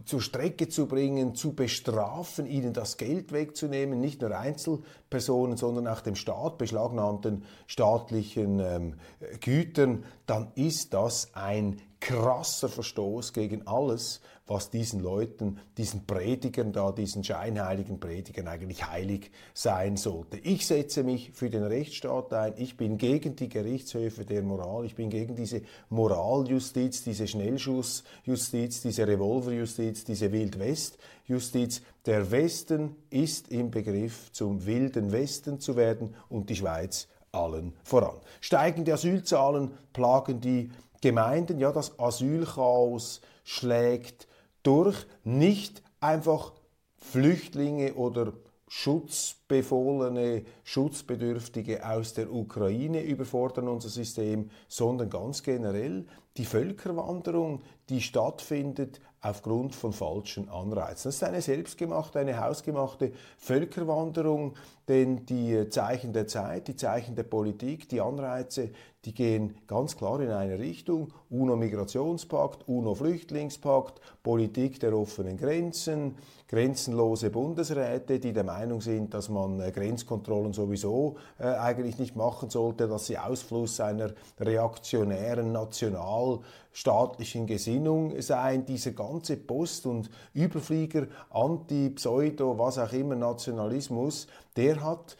zur 0.05 0.21
Strecke 0.21 0.69
zu 0.69 0.85
bringen, 0.85 1.33
zu 1.33 1.53
bestrafen, 1.53 2.45
ihnen 2.45 2.71
das 2.71 2.97
Geld 2.97 3.31
wegzunehmen, 3.31 3.99
nicht 3.99 4.21
nur 4.21 4.37
Einzelpersonen, 4.37 5.57
sondern 5.57 5.87
auch 5.87 6.01
dem 6.01 6.13
Staat, 6.13 6.59
beschlagnahmten 6.59 7.45
staatlichen 7.65 8.59
ähm, 8.59 8.93
Gütern, 9.41 10.03
dann 10.27 10.51
ist 10.53 10.93
das 10.93 11.33
ein 11.33 11.81
krasser 11.99 12.69
Verstoß 12.69 13.33
gegen 13.33 13.65
alles, 13.65 14.21
was 14.47 14.69
diesen 14.69 14.99
Leuten, 14.99 15.59
diesen 15.77 16.05
Predigern 16.05 16.71
da, 16.71 16.91
diesen 16.91 17.23
scheinheiligen 17.23 17.99
Predigern 17.99 18.47
eigentlich 18.47 18.85
heilig 18.85 19.31
sein 19.53 19.97
sollte. 19.97 20.37
Ich 20.37 20.67
setze 20.67 21.03
mich 21.03 21.31
für 21.33 21.49
den 21.49 21.63
Rechtsstaat 21.63 22.31
ein. 22.33 22.53
Ich 22.57 22.77
bin 22.77 22.97
gegen 22.97 23.35
die 23.35 23.49
Gerichtshöfe 23.49 24.23
der 24.23 24.43
Moral. 24.43 24.85
Ich 24.85 24.95
bin 24.95 25.09
gegen 25.09 25.35
diese 25.35 25.61
Moraljustiz, 25.89 27.03
diese 27.03 27.27
Schnellschussjustiz, 27.27 28.81
diese 28.81 29.07
Revolverjustiz, 29.07 30.03
diese 30.03 30.31
Wildwestjustiz. 30.31 31.81
Der 32.05 32.29
Westen 32.29 32.95
ist 33.09 33.47
im 33.47 33.71
Begriff, 33.71 34.31
zum 34.31 34.65
wilden 34.67 35.11
Westen 35.11 35.59
zu 35.59 35.75
werden 35.75 36.13
und 36.29 36.51
die 36.51 36.55
Schweiz 36.55 37.07
allen 37.31 37.73
voran. 37.83 38.17
Steigende 38.41 38.93
Asylzahlen 38.93 39.71
plagen 39.91 40.39
die 40.39 40.71
Gemeinden, 41.01 41.59
ja, 41.59 41.71
das 41.71 41.99
Asylchaos 41.99 43.21
schlägt 43.43 44.27
durch, 44.65 45.05
nicht 45.23 45.83
einfach 45.99 46.53
Flüchtlinge 46.97 47.93
oder 47.95 48.33
Schutzbefohlene, 48.67 50.43
Schutzbedürftige 50.63 51.87
aus 51.87 52.13
der 52.13 52.33
Ukraine 52.33 53.03
überfordern 53.03 53.67
unser 53.67 53.89
System, 53.89 54.49
sondern 54.67 55.09
ganz 55.09 55.43
generell 55.43 56.05
die 56.37 56.45
Völkerwanderung, 56.45 57.61
die 57.89 58.01
stattfindet 58.01 58.99
aufgrund 59.21 59.73
von 59.75 59.93
falschen 59.93 60.49
Anreizen. 60.49 61.09
Das 61.09 61.15
ist 61.15 61.23
eine 61.23 61.41
selbstgemachte, 61.41 62.19
eine 62.19 62.39
hausgemachte 62.39 63.11
Völkerwanderung, 63.37 64.55
denn 64.87 65.25
die 65.25 65.69
Zeichen 65.69 66.11
der 66.11 66.27
Zeit, 66.27 66.67
die 66.67 66.75
Zeichen 66.75 67.15
der 67.15 67.23
Politik, 67.23 67.87
die 67.89 68.01
Anreize, 68.01 68.71
die 69.05 69.13
gehen 69.13 69.55
ganz 69.67 69.95
klar 69.95 70.19
in 70.19 70.31
eine 70.31 70.57
Richtung. 70.57 71.13
UNO-Migrationspakt, 71.29 72.67
UNO-Flüchtlingspakt, 72.67 74.01
Politik 74.23 74.79
der 74.79 74.97
offenen 74.97 75.37
Grenzen, 75.37 76.15
grenzenlose 76.47 77.29
Bundesräte, 77.29 78.19
die 78.19 78.33
der 78.33 78.43
Meinung 78.43 78.81
sind, 78.81 79.13
dass 79.13 79.29
man 79.29 79.59
äh, 79.59 79.71
Grenzkontrollen 79.71 80.53
sowieso 80.53 81.17
äh, 81.39 81.43
eigentlich 81.43 81.99
nicht 81.99 82.15
machen 82.15 82.49
sollte, 82.49 82.87
dass 82.87 83.05
sie 83.05 83.19
Ausfluss 83.19 83.79
einer 83.79 84.11
reaktionären 84.39 85.51
nationalstaatlichen 85.51 87.45
Gesinnung 87.45 88.19
seien. 88.21 88.65
Dieser 88.65 88.91
ganze 88.91 89.37
Post- 89.37 89.85
und 89.85 90.09
Überflieger, 90.33 91.05
Anti, 91.29 91.91
Pseudo, 91.91 92.57
was 92.57 92.79
auch 92.79 92.93
immer 92.93 93.15
Nationalismus, 93.15 94.25
der 94.55 94.83
hat 94.83 95.15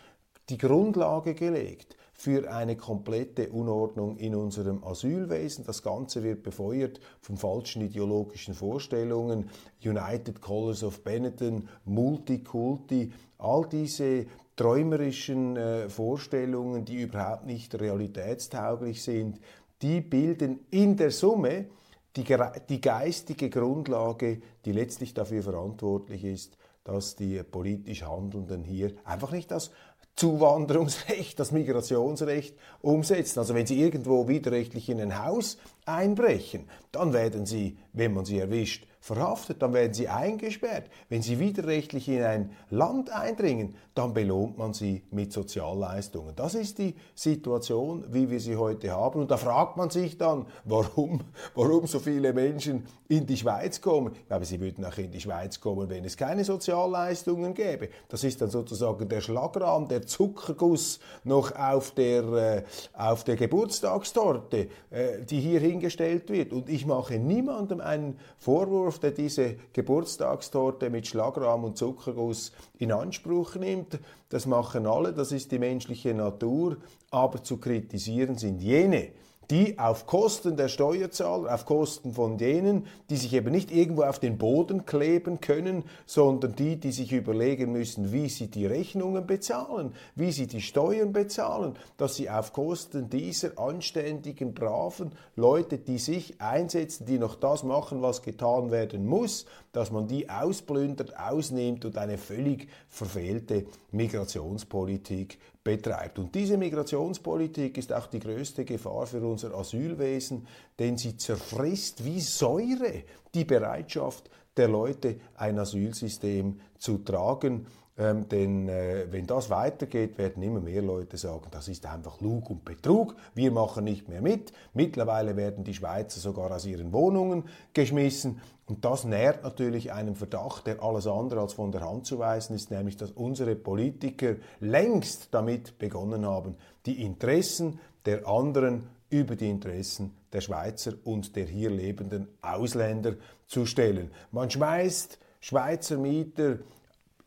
die 0.49 0.57
Grundlage 0.57 1.35
gelegt 1.35 1.94
für 2.25 2.51
eine 2.51 2.75
komplette 2.75 3.49
Unordnung 3.49 4.17
in 4.17 4.33
unserem 4.33 4.83
Asylwesen. 4.83 5.63
Das 5.63 5.83
Ganze 5.83 6.23
wird 6.23 6.41
befeuert 6.41 6.99
von 7.21 7.37
falschen 7.37 7.83
ideologischen 7.83 8.55
Vorstellungen. 8.55 9.51
United 9.83 10.41
Colors 10.41 10.83
of 10.83 11.03
Benetton, 11.03 11.69
Multikulti, 11.85 13.13
all 13.37 13.67
diese 13.71 14.25
träumerischen 14.55 15.55
äh, 15.55 15.87
Vorstellungen, 15.87 16.83
die 16.83 17.03
überhaupt 17.03 17.45
nicht 17.45 17.79
realitätstauglich 17.79 19.03
sind, 19.03 19.39
die 19.83 20.01
bilden 20.01 20.61
in 20.71 20.97
der 20.97 21.11
Summe 21.11 21.67
die, 22.15 22.25
die 22.69 22.81
geistige 22.81 23.51
Grundlage, 23.51 24.41
die 24.65 24.71
letztlich 24.71 25.13
dafür 25.13 25.43
verantwortlich 25.43 26.23
ist, 26.23 26.57
dass 26.85 27.15
die 27.15 27.43
politisch 27.43 28.03
Handelnden 28.03 28.63
hier 28.63 28.93
einfach 29.03 29.31
nicht 29.31 29.51
das 29.51 29.69
Zuwanderungsrecht, 30.15 31.37
das 31.39 31.51
Migrationsrecht 31.51 32.55
umsetzen. 32.81 33.39
Also 33.39 33.53
wenn 33.53 33.65
Sie 33.65 33.79
irgendwo 33.79 34.27
widerrechtlich 34.27 34.89
in 34.89 35.01
ein 35.01 35.23
Haus 35.23 35.57
einbrechen, 35.85 36.69
dann 36.91 37.13
werden 37.13 37.45
Sie, 37.45 37.77
wenn 37.93 38.13
man 38.13 38.25
Sie 38.25 38.39
erwischt, 38.39 38.87
verhaftet, 39.05 39.61
dann 39.61 39.71
werden 39.71 39.93
sie 39.93 40.09
eingesperrt. 40.09 40.89
Wenn 41.09 41.21
sie 41.21 41.37
widerrechtlich 41.39 42.09
in 42.09 42.23
ein 42.23 42.49
Land 42.71 43.11
eindringen, 43.11 43.75
dann 43.93 44.15
belohnt 44.15 44.57
man 44.57 44.73
sie 44.73 45.03
mit 45.11 45.31
Sozialleistungen. 45.31 46.35
Das 46.35 46.55
ist 46.55 46.79
die 46.79 46.95
Situation, 47.13 48.03
wie 48.09 48.31
wir 48.31 48.39
sie 48.39 48.55
heute 48.55 48.89
haben. 48.89 49.21
Und 49.21 49.29
da 49.29 49.37
fragt 49.37 49.77
man 49.77 49.91
sich 49.91 50.17
dann, 50.17 50.47
warum, 50.63 51.21
warum 51.53 51.85
so 51.85 51.99
viele 51.99 52.33
Menschen 52.33 52.87
in 53.07 53.27
die 53.27 53.37
Schweiz 53.37 53.79
kommen. 53.79 54.11
Ich 54.15 54.27
glaube, 54.27 54.45
sie 54.45 54.59
würden 54.59 54.83
auch 54.83 54.97
in 54.97 55.11
die 55.11 55.21
Schweiz 55.21 55.59
kommen, 55.59 55.87
wenn 55.87 56.03
es 56.03 56.17
keine 56.17 56.43
Sozialleistungen 56.43 57.53
gäbe. 57.53 57.89
Das 58.09 58.23
ist 58.23 58.41
dann 58.41 58.49
sozusagen 58.49 59.07
der 59.07 59.21
Schlagrahm, 59.21 59.87
der 59.87 60.07
Zuckerguss 60.07 60.99
noch 61.23 61.55
auf 61.55 61.91
der, 61.91 62.23
äh, 62.23 62.63
auf 62.93 63.23
der 63.23 63.35
Geburtstagstorte, 63.35 64.67
äh, 64.89 65.23
die 65.29 65.39
hier 65.39 65.59
hingestellt 65.59 66.31
wird. 66.31 66.53
Und 66.53 66.69
ich 66.69 66.87
mache 66.87 67.19
niemandem 67.19 67.81
einen 67.81 68.17
Vorwurf, 68.39 68.94
Der 68.99 69.11
diese 69.11 69.55
Geburtstagstorte 69.73 70.89
mit 70.89 71.07
Schlagrahm 71.07 71.63
und 71.63 71.77
Zuckerguss 71.77 72.51
in 72.77 72.91
Anspruch 72.91 73.55
nimmt. 73.55 73.99
Das 74.29 74.45
machen 74.45 74.85
alle, 74.87 75.13
das 75.13 75.31
ist 75.31 75.51
die 75.51 75.59
menschliche 75.59 76.13
Natur. 76.13 76.77
Aber 77.11 77.43
zu 77.43 77.57
kritisieren 77.57 78.37
sind 78.37 78.61
jene, 78.61 79.09
die 79.49 79.77
auf 79.79 80.05
Kosten 80.05 80.57
der 80.57 80.67
Steuerzahler, 80.67 81.53
auf 81.53 81.65
Kosten 81.65 82.13
von 82.13 82.37
denen, 82.37 82.87
die 83.09 83.17
sich 83.17 83.33
eben 83.33 83.51
nicht 83.51 83.71
irgendwo 83.71 84.03
auf 84.03 84.19
den 84.19 84.37
Boden 84.37 84.85
kleben 84.85 85.41
können, 85.41 85.83
sondern 86.05 86.55
die, 86.55 86.77
die 86.77 86.91
sich 86.91 87.11
überlegen 87.11 87.71
müssen, 87.71 88.11
wie 88.11 88.29
sie 88.29 88.47
die 88.47 88.65
Rechnungen 88.65 89.27
bezahlen, 89.27 89.93
wie 90.15 90.31
sie 90.31 90.47
die 90.47 90.61
Steuern 90.61 91.13
bezahlen, 91.13 91.75
dass 91.97 92.15
sie 92.15 92.29
auf 92.29 92.53
Kosten 92.53 93.09
dieser 93.09 93.57
anständigen, 93.59 94.53
braven 94.53 95.11
Leute, 95.35 95.77
die 95.77 95.99
sich 95.99 96.41
einsetzen, 96.41 97.05
die 97.05 97.19
noch 97.19 97.35
das 97.35 97.63
machen, 97.63 98.01
was 98.01 98.21
getan 98.21 98.71
werden 98.71 99.05
muss, 99.05 99.45
dass 99.71 99.91
man 99.91 100.07
die 100.07 100.29
ausplündert, 100.29 101.17
ausnimmt 101.19 101.85
und 101.85 101.97
eine 101.97 102.17
völlig 102.17 102.67
verfehlte 102.87 103.65
Migrationspolitik 103.91 105.37
betreibt. 105.65 106.19
Und 106.19 106.33
diese 106.33 106.57
Migrationspolitik 106.57 107.77
ist 107.77 107.91
auch 107.91 108.05
die 108.05 108.19
größte 108.19 108.63
Gefahr 108.63 109.07
für 109.07 109.19
unser 109.21 109.53
Asylwesen, 109.55 110.47
denn 110.79 110.95
sie 110.95 111.17
zerfrisst 111.17 112.05
wie 112.05 112.21
Säure 112.21 113.03
die 113.33 113.43
Bereitschaft 113.43 114.29
der 114.55 114.69
Leute, 114.69 115.19
ein 115.35 115.57
Asylsystem 115.59 116.59
zu 116.77 116.99
tragen. 116.99 117.65
Ähm, 117.97 118.27
denn 118.27 118.67
äh, 118.67 119.07
wenn 119.09 119.25
das 119.25 119.49
weitergeht, 119.49 120.17
werden 120.17 120.43
immer 120.43 120.59
mehr 120.59 120.81
Leute 120.81 121.17
sagen, 121.17 121.47
das 121.51 121.69
ist 121.69 121.85
einfach 121.85 122.19
Lug 122.19 122.49
und 122.49 122.65
Betrug, 122.65 123.15
wir 123.33 123.51
machen 123.51 123.85
nicht 123.85 124.09
mehr 124.09 124.21
mit. 124.21 124.51
Mittlerweile 124.73 125.37
werden 125.37 125.63
die 125.63 125.73
Schweizer 125.73 126.19
sogar 126.19 126.51
aus 126.51 126.65
ihren 126.65 126.91
Wohnungen 126.91 127.45
geschmissen. 127.73 128.41
Und 128.65 128.83
das 128.83 129.05
nährt 129.05 129.43
natürlich 129.43 129.93
einen 129.93 130.15
Verdacht, 130.15 130.67
der 130.67 130.83
alles 130.83 131.07
andere 131.07 131.39
als 131.39 131.53
von 131.53 131.71
der 131.71 131.87
Hand 131.87 132.05
zu 132.05 132.19
weisen 132.19 132.55
ist, 132.55 132.69
nämlich 132.69 132.97
dass 132.97 133.11
unsere 133.11 133.55
Politiker 133.55 134.35
längst 134.59 135.29
damit 135.31 135.77
begonnen 135.77 136.25
haben, 136.25 136.55
die 136.85 137.01
Interessen 137.01 137.79
der 138.05 138.27
anderen 138.27 138.89
über 139.09 139.35
die 139.35 139.49
Interessen 139.49 140.17
der 140.33 140.41
Schweizer 140.41 140.93
und 141.05 141.35
der 141.35 141.45
hier 141.45 141.69
lebenden 141.69 142.27
Ausländer 142.41 143.13
zu 143.47 143.65
stellen. 143.65 144.11
Man 144.31 144.49
schmeißt 144.49 145.19
Schweizer 145.39 145.97
Mieter 145.97 146.57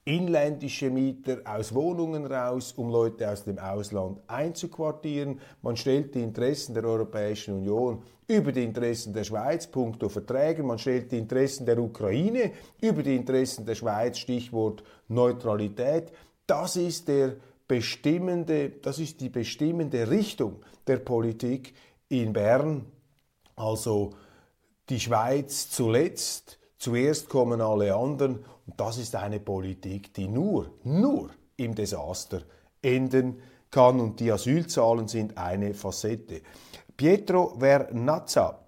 inländische 0.08 0.88
Mieter 0.88 1.42
aus 1.44 1.74
Wohnungen 1.74 2.24
raus, 2.24 2.72
um 2.72 2.88
Leute 2.88 3.30
aus 3.30 3.44
dem 3.44 3.58
Ausland 3.58 4.18
einzuquartieren. 4.26 5.38
Man 5.60 5.76
stellt 5.76 6.14
die 6.14 6.22
Interessen 6.22 6.72
der 6.72 6.84
Europäischen 6.84 7.58
Union 7.58 8.02
über 8.26 8.50
die 8.50 8.64
Interessen 8.64 9.12
der 9.12 9.24
Schweiz, 9.24 9.66
punkto 9.66 10.08
Verträgen. 10.08 10.66
Man 10.66 10.78
stellt 10.78 11.12
die 11.12 11.18
Interessen 11.18 11.66
der 11.66 11.78
Ukraine 11.78 12.52
über 12.80 13.02
die 13.02 13.16
Interessen 13.16 13.66
der 13.66 13.74
Schweiz, 13.74 14.16
Stichwort 14.16 14.82
Neutralität. 15.08 16.10
Das 16.46 16.76
ist 16.76 17.06
der 17.08 17.36
bestimmende, 17.66 18.70
das 18.70 18.98
ist 18.98 19.20
die 19.20 19.28
bestimmende 19.28 20.10
Richtung 20.10 20.64
der 20.86 20.96
Politik 20.96 21.74
in 22.08 22.32
Bern. 22.32 22.86
Also 23.56 24.14
die 24.88 25.00
Schweiz 25.00 25.68
zuletzt, 25.68 26.57
zuerst 26.78 27.28
kommen 27.28 27.60
alle 27.60 27.94
anderen 27.94 28.44
und 28.66 28.80
das 28.80 28.98
ist 28.98 29.14
eine 29.14 29.40
Politik, 29.40 30.14
die 30.14 30.28
nur, 30.28 30.70
nur 30.84 31.30
im 31.56 31.74
Desaster 31.74 32.42
enden 32.82 33.40
kann. 33.70 34.00
Und 34.00 34.20
die 34.20 34.32
Asylzahlen 34.32 35.08
sind 35.08 35.36
eine 35.36 35.74
Facette. 35.74 36.42
Pietro 36.96 37.56
Vernazza 37.58 38.58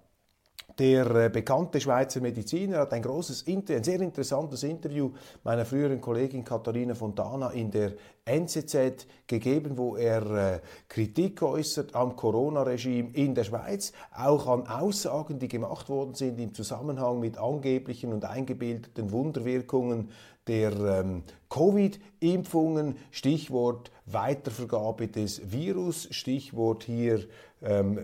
Der 0.79 1.15
äh, 1.15 1.29
bekannte 1.29 1.81
Schweizer 1.81 2.21
Mediziner 2.21 2.79
hat 2.79 2.93
ein 2.93 3.01
großes, 3.01 3.45
ein 3.47 3.83
sehr 3.83 3.99
interessantes 3.99 4.63
Interview 4.63 5.11
meiner 5.43 5.65
früheren 5.65 5.99
Kollegin 5.99 6.43
Katharina 6.43 6.95
Fontana 6.95 7.49
in 7.51 7.71
der 7.71 7.93
NZZ 8.25 9.07
gegeben, 9.27 9.77
wo 9.77 9.95
er 9.95 10.55
äh, 10.55 10.59
Kritik 10.87 11.41
äußert 11.41 11.95
am 11.95 12.15
Corona-Regime 12.15 13.09
in 13.13 13.35
der 13.35 13.43
Schweiz, 13.43 13.91
auch 14.15 14.47
an 14.47 14.67
Aussagen, 14.67 15.39
die 15.39 15.47
gemacht 15.47 15.89
worden 15.89 16.13
sind 16.13 16.39
im 16.39 16.53
Zusammenhang 16.53 17.19
mit 17.19 17.37
angeblichen 17.37 18.13
und 18.13 18.25
eingebildeten 18.25 19.11
Wunderwirkungen 19.11 20.09
der 20.47 20.71
ähm, 20.71 21.23
Covid-Impfungen, 21.49 22.95
Stichwort 23.11 23.91
Weitervergabe 24.05 25.07
des 25.07 25.51
Virus, 25.51 26.07
Stichwort 26.11 26.83
hier 26.83 27.25
ähm, 27.61 27.99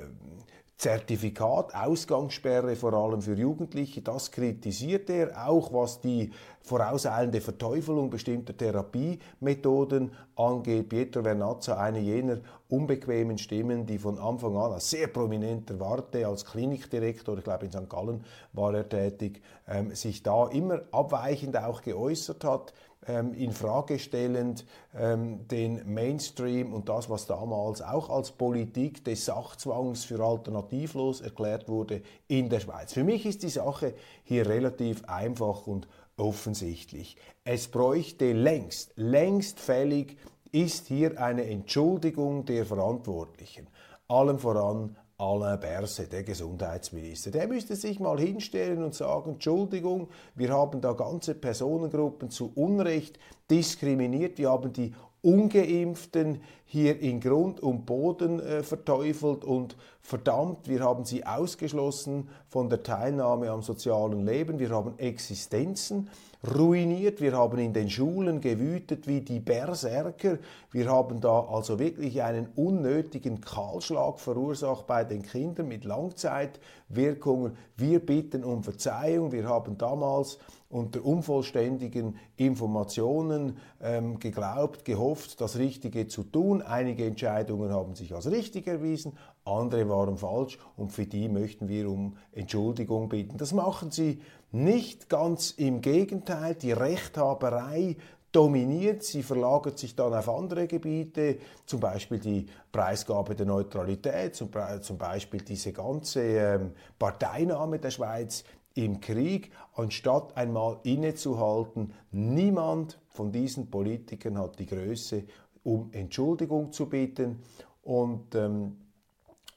Zertifikat, 0.77 1.73
Ausgangssperre 1.73 2.75
vor 2.75 2.93
allem 2.93 3.23
für 3.23 3.33
Jugendliche, 3.33 4.03
das 4.03 4.29
kritisiert 4.29 5.09
er, 5.09 5.47
auch 5.47 5.73
was 5.73 6.01
die 6.01 6.31
vorauseilende 6.61 7.41
Verteufelung 7.41 8.11
bestimmter 8.11 8.55
Therapiemethoden 8.55 10.11
angeht. 10.35 10.89
Pietro 10.89 11.23
Vernazza, 11.23 11.77
eine 11.77 11.99
jener 11.99 12.41
unbequemen 12.69 13.39
Stimmen, 13.39 13.87
die 13.87 13.97
von 13.97 14.19
Anfang 14.19 14.55
an 14.55 14.73
als 14.73 14.91
sehr 14.91 15.07
prominenter 15.07 15.79
Warte, 15.79 16.27
als 16.27 16.45
Klinikdirektor, 16.45 17.39
ich 17.39 17.43
glaube 17.43 17.65
in 17.65 17.71
St. 17.71 17.89
Gallen 17.89 18.23
war 18.53 18.75
er 18.75 18.87
tätig, 18.87 19.41
ähm, 19.67 19.95
sich 19.95 20.21
da 20.21 20.47
immer 20.47 20.81
abweichend 20.91 21.57
auch 21.57 21.81
geäußert 21.81 22.43
hat 22.43 22.73
ähm, 23.07 23.33
in 23.33 23.51
Frage 23.51 23.99
stellend 23.99 24.65
ähm, 24.95 25.47
den 25.47 25.93
Mainstream 25.93 26.73
und 26.73 26.89
das, 26.89 27.09
was 27.09 27.25
damals 27.25 27.81
auch 27.81 28.09
als 28.09 28.31
Politik 28.31 29.03
des 29.05 29.25
Sachzwangs 29.25 30.05
für 30.05 30.23
alternativlos 30.23 31.21
erklärt 31.21 31.67
wurde 31.67 32.01
in 32.27 32.49
der 32.49 32.59
Schweiz. 32.59 32.93
Für 32.93 33.03
mich 33.03 33.25
ist 33.25 33.43
die 33.43 33.49
Sache 33.49 33.93
hier 34.23 34.47
relativ 34.47 35.05
einfach 35.05 35.67
und 35.67 35.87
offensichtlich. 36.17 37.15
Es 37.43 37.67
bräuchte 37.67 38.33
längst, 38.33 38.91
längst 38.95 39.59
fällig 39.59 40.17
ist 40.51 40.87
hier 40.87 41.21
eine 41.21 41.45
Entschuldigung 41.45 42.45
der 42.45 42.65
Verantwortlichen, 42.65 43.67
allem 44.07 44.39
voran 44.39 44.95
Alain 45.19 45.59
Berset, 45.59 46.11
der 46.11 46.21
Gesundheitsminister. 46.21 47.31
Der 47.31 47.47
müsste 47.47 47.75
sich 47.75 47.99
mal 47.99 48.19
hinstellen 48.19 48.83
und 48.83 48.93
sagen, 48.93 49.31
Entschuldigung, 49.31 50.09
wir 50.35 50.49
haben 50.53 50.79
da 50.79 50.93
ganze 50.93 51.33
Personengruppen 51.33 52.29
zu 52.29 52.51
Unrecht 52.53 53.17
diskriminiert, 53.49 54.37
wir 54.37 54.51
haben 54.51 54.71
die 54.73 54.93
Ungeimpften 55.23 56.43
hier 56.65 56.99
in 56.99 57.19
Grund 57.19 57.59
und 57.61 57.87
Boden 57.87 58.39
äh, 58.39 58.61
verteufelt 58.61 59.43
und 59.43 59.75
verdammt, 60.03 60.67
wir 60.67 60.81
haben 60.81 61.03
sie 61.03 61.25
ausgeschlossen 61.25 62.29
von 62.47 62.69
der 62.69 62.83
Teilnahme 62.83 63.49
am 63.49 63.63
sozialen 63.63 64.23
Leben, 64.23 64.59
wir 64.59 64.69
haben 64.69 64.99
Existenzen 64.99 66.09
ruiniert, 66.43 67.19
wir 67.21 67.33
haben 67.33 67.57
in 67.57 67.73
den 67.73 67.89
Schulen 67.89 68.41
gewütet 68.41 69.07
wie 69.07 69.21
die 69.21 69.39
Berserker, 69.39 70.37
wir 70.71 70.89
haben 70.89 71.19
da 71.19 71.39
also 71.41 71.79
wirklich 71.79 72.21
einen 72.21 72.47
unnötigen 72.55 73.41
Kahlschlag 73.41 74.19
verursacht 74.19 74.87
bei 74.87 75.03
den 75.03 75.23
Kindern 75.23 75.67
mit 75.67 75.83
Langzeitwirkungen. 75.83 77.57
Wir 77.75 77.99
bitten 77.99 78.43
um 78.43 78.63
Verzeihung, 78.63 79.31
wir 79.31 79.47
haben 79.47 79.77
damals 79.77 80.37
unter 80.69 81.03
unvollständigen 81.05 82.17
Informationen 82.35 83.57
ähm, 83.81 84.19
geglaubt, 84.19 84.83
gehofft, 84.83 85.39
das 85.39 85.57
Richtige 85.57 86.07
zu 86.07 86.23
tun. 86.23 86.61
Einige 86.61 87.05
Entscheidungen 87.05 87.71
haben 87.71 87.95
sich 87.95 88.13
als 88.13 88.29
richtig 88.29 88.67
erwiesen, 88.67 89.13
andere 89.45 89.87
waren 89.87 90.17
falsch 90.17 90.59
und 90.75 90.91
für 90.91 91.05
die 91.05 91.29
möchten 91.29 91.69
wir 91.69 91.89
um 91.89 92.17
Entschuldigung 92.33 93.07
bitten. 93.07 93.37
Das 93.37 93.53
machen 93.53 93.91
sie 93.91 94.19
nicht 94.51 95.09
ganz 95.09 95.51
im 95.51 95.81
Gegenteil. 95.81 96.55
Die 96.55 96.71
Rechthaberei 96.71 97.97
dominiert, 98.31 99.03
sie 99.03 99.23
verlagert 99.23 99.79
sich 99.79 99.95
dann 99.95 100.13
auf 100.13 100.29
andere 100.29 100.67
Gebiete, 100.67 101.37
zum 101.65 101.79
Beispiel 101.79 102.19
die 102.19 102.45
Preisgabe 102.71 103.35
der 103.35 103.45
Neutralität, 103.45 104.35
zum, 104.35 104.49
Beispiel 104.51 105.41
diese 105.41 105.73
ganze 105.73 106.21
ähm, 106.21 106.71
Parteinahme 106.99 107.79
der 107.79 107.91
Schweiz 107.91 108.43
im 108.75 108.99
Krieg, 108.99 109.51
anstatt 109.73 110.37
einmal 110.37 110.77
innezuhalten. 110.83 111.93
Niemand 112.11 112.99
von 113.07 113.31
diesen 113.31 113.71
Politikern 113.71 114.37
hat 114.37 114.59
die 114.59 114.67
Größe, 114.67 115.23
um 115.63 115.89
Entschuldigung 115.91 116.71
zu 116.71 116.87
bitten. 116.87 117.39
Und 117.81 118.35
ähm, 118.35 118.77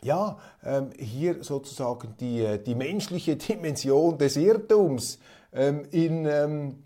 ja, 0.02 0.38
ähm, 0.64 0.90
hier 0.98 1.42
sozusagen 1.42 2.14
die, 2.18 2.42
äh, 2.42 2.62
die 2.62 2.74
menschliche 2.74 3.36
Dimension 3.36 4.18
des 4.18 4.36
Irrtums 4.36 5.18
ähm, 5.52 5.84
in, 5.90 6.26
ähm, 6.26 6.82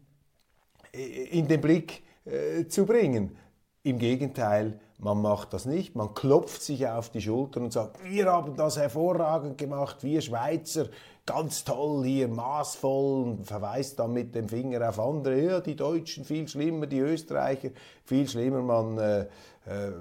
in 0.92 1.48
den 1.48 1.60
Blick 1.60 2.02
äh, 2.24 2.66
zu 2.66 2.86
bringen. 2.86 3.36
Im 3.82 3.98
Gegenteil, 3.98 4.80
man 4.98 5.20
macht 5.20 5.52
das 5.52 5.66
nicht, 5.66 5.94
man 5.94 6.14
klopft 6.14 6.62
sich 6.62 6.86
auf 6.88 7.10
die 7.10 7.20
Schultern 7.20 7.64
und 7.64 7.72
sagt, 7.72 8.02
wir 8.02 8.26
haben 8.26 8.56
das 8.56 8.78
hervorragend 8.78 9.58
gemacht, 9.58 10.02
wir 10.02 10.22
Schweizer, 10.22 10.88
ganz 11.26 11.64
toll 11.64 12.04
hier, 12.04 12.28
maßvoll 12.28 13.24
und 13.24 13.44
verweist 13.44 13.98
dann 13.98 14.12
mit 14.12 14.34
dem 14.34 14.48
Finger 14.48 14.88
auf 14.88 14.98
andere, 14.98 15.40
ja, 15.40 15.60
die 15.60 15.76
Deutschen 15.76 16.24
viel 16.24 16.48
schlimmer, 16.48 16.86
die 16.86 17.00
Österreicher 17.00 17.70
viel 18.04 18.26
schlimmer, 18.26 18.62
man 18.62 18.98
äh, 18.98 19.20
äh, 19.66 19.92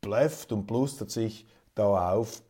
blöfft 0.00 0.52
und 0.52 0.66
plustert 0.66 1.10
sich 1.10 1.46
da 1.78 2.12
auf. 2.12 2.42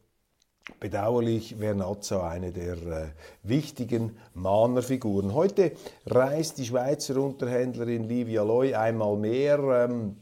Bedauerlich 0.81 1.57
Vernazza 1.57 2.29
eine 2.29 2.53
der 2.53 2.75
äh, 2.75 3.07
wichtigen 3.43 4.19
Mahnerfiguren. 4.35 5.33
Heute 5.33 5.73
reist 6.07 6.59
die 6.59 6.67
Schweizer 6.67 7.17
Unterhändlerin 7.17 8.05
Livia 8.05 8.43
Loy 8.43 8.75
einmal 8.75 9.17
mehr. 9.17 9.59
Ähm, 9.59 10.17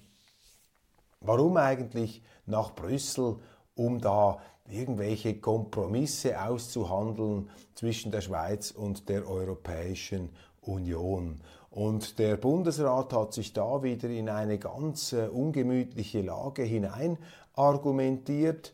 warum 1.20 1.56
eigentlich 1.56 2.22
nach 2.46 2.74
Brüssel, 2.74 3.36
um 3.74 4.00
da 4.00 4.38
irgendwelche 4.68 5.40
Kompromisse 5.40 6.40
auszuhandeln 6.40 7.50
zwischen 7.74 8.12
der 8.12 8.20
Schweiz 8.20 8.70
und 8.70 9.08
der 9.08 9.28
Europäischen 9.28 10.30
Union. 10.60 11.40
Und 11.70 12.18
der 12.18 12.36
Bundesrat 12.36 13.12
hat 13.12 13.34
sich 13.34 13.52
da 13.52 13.82
wieder 13.82 14.08
in 14.08 14.28
eine 14.28 14.58
ganz 14.58 15.12
äh, 15.12 15.26
ungemütliche 15.26 16.22
Lage 16.22 16.62
hinein 16.62 17.18
argumentiert, 17.54 18.72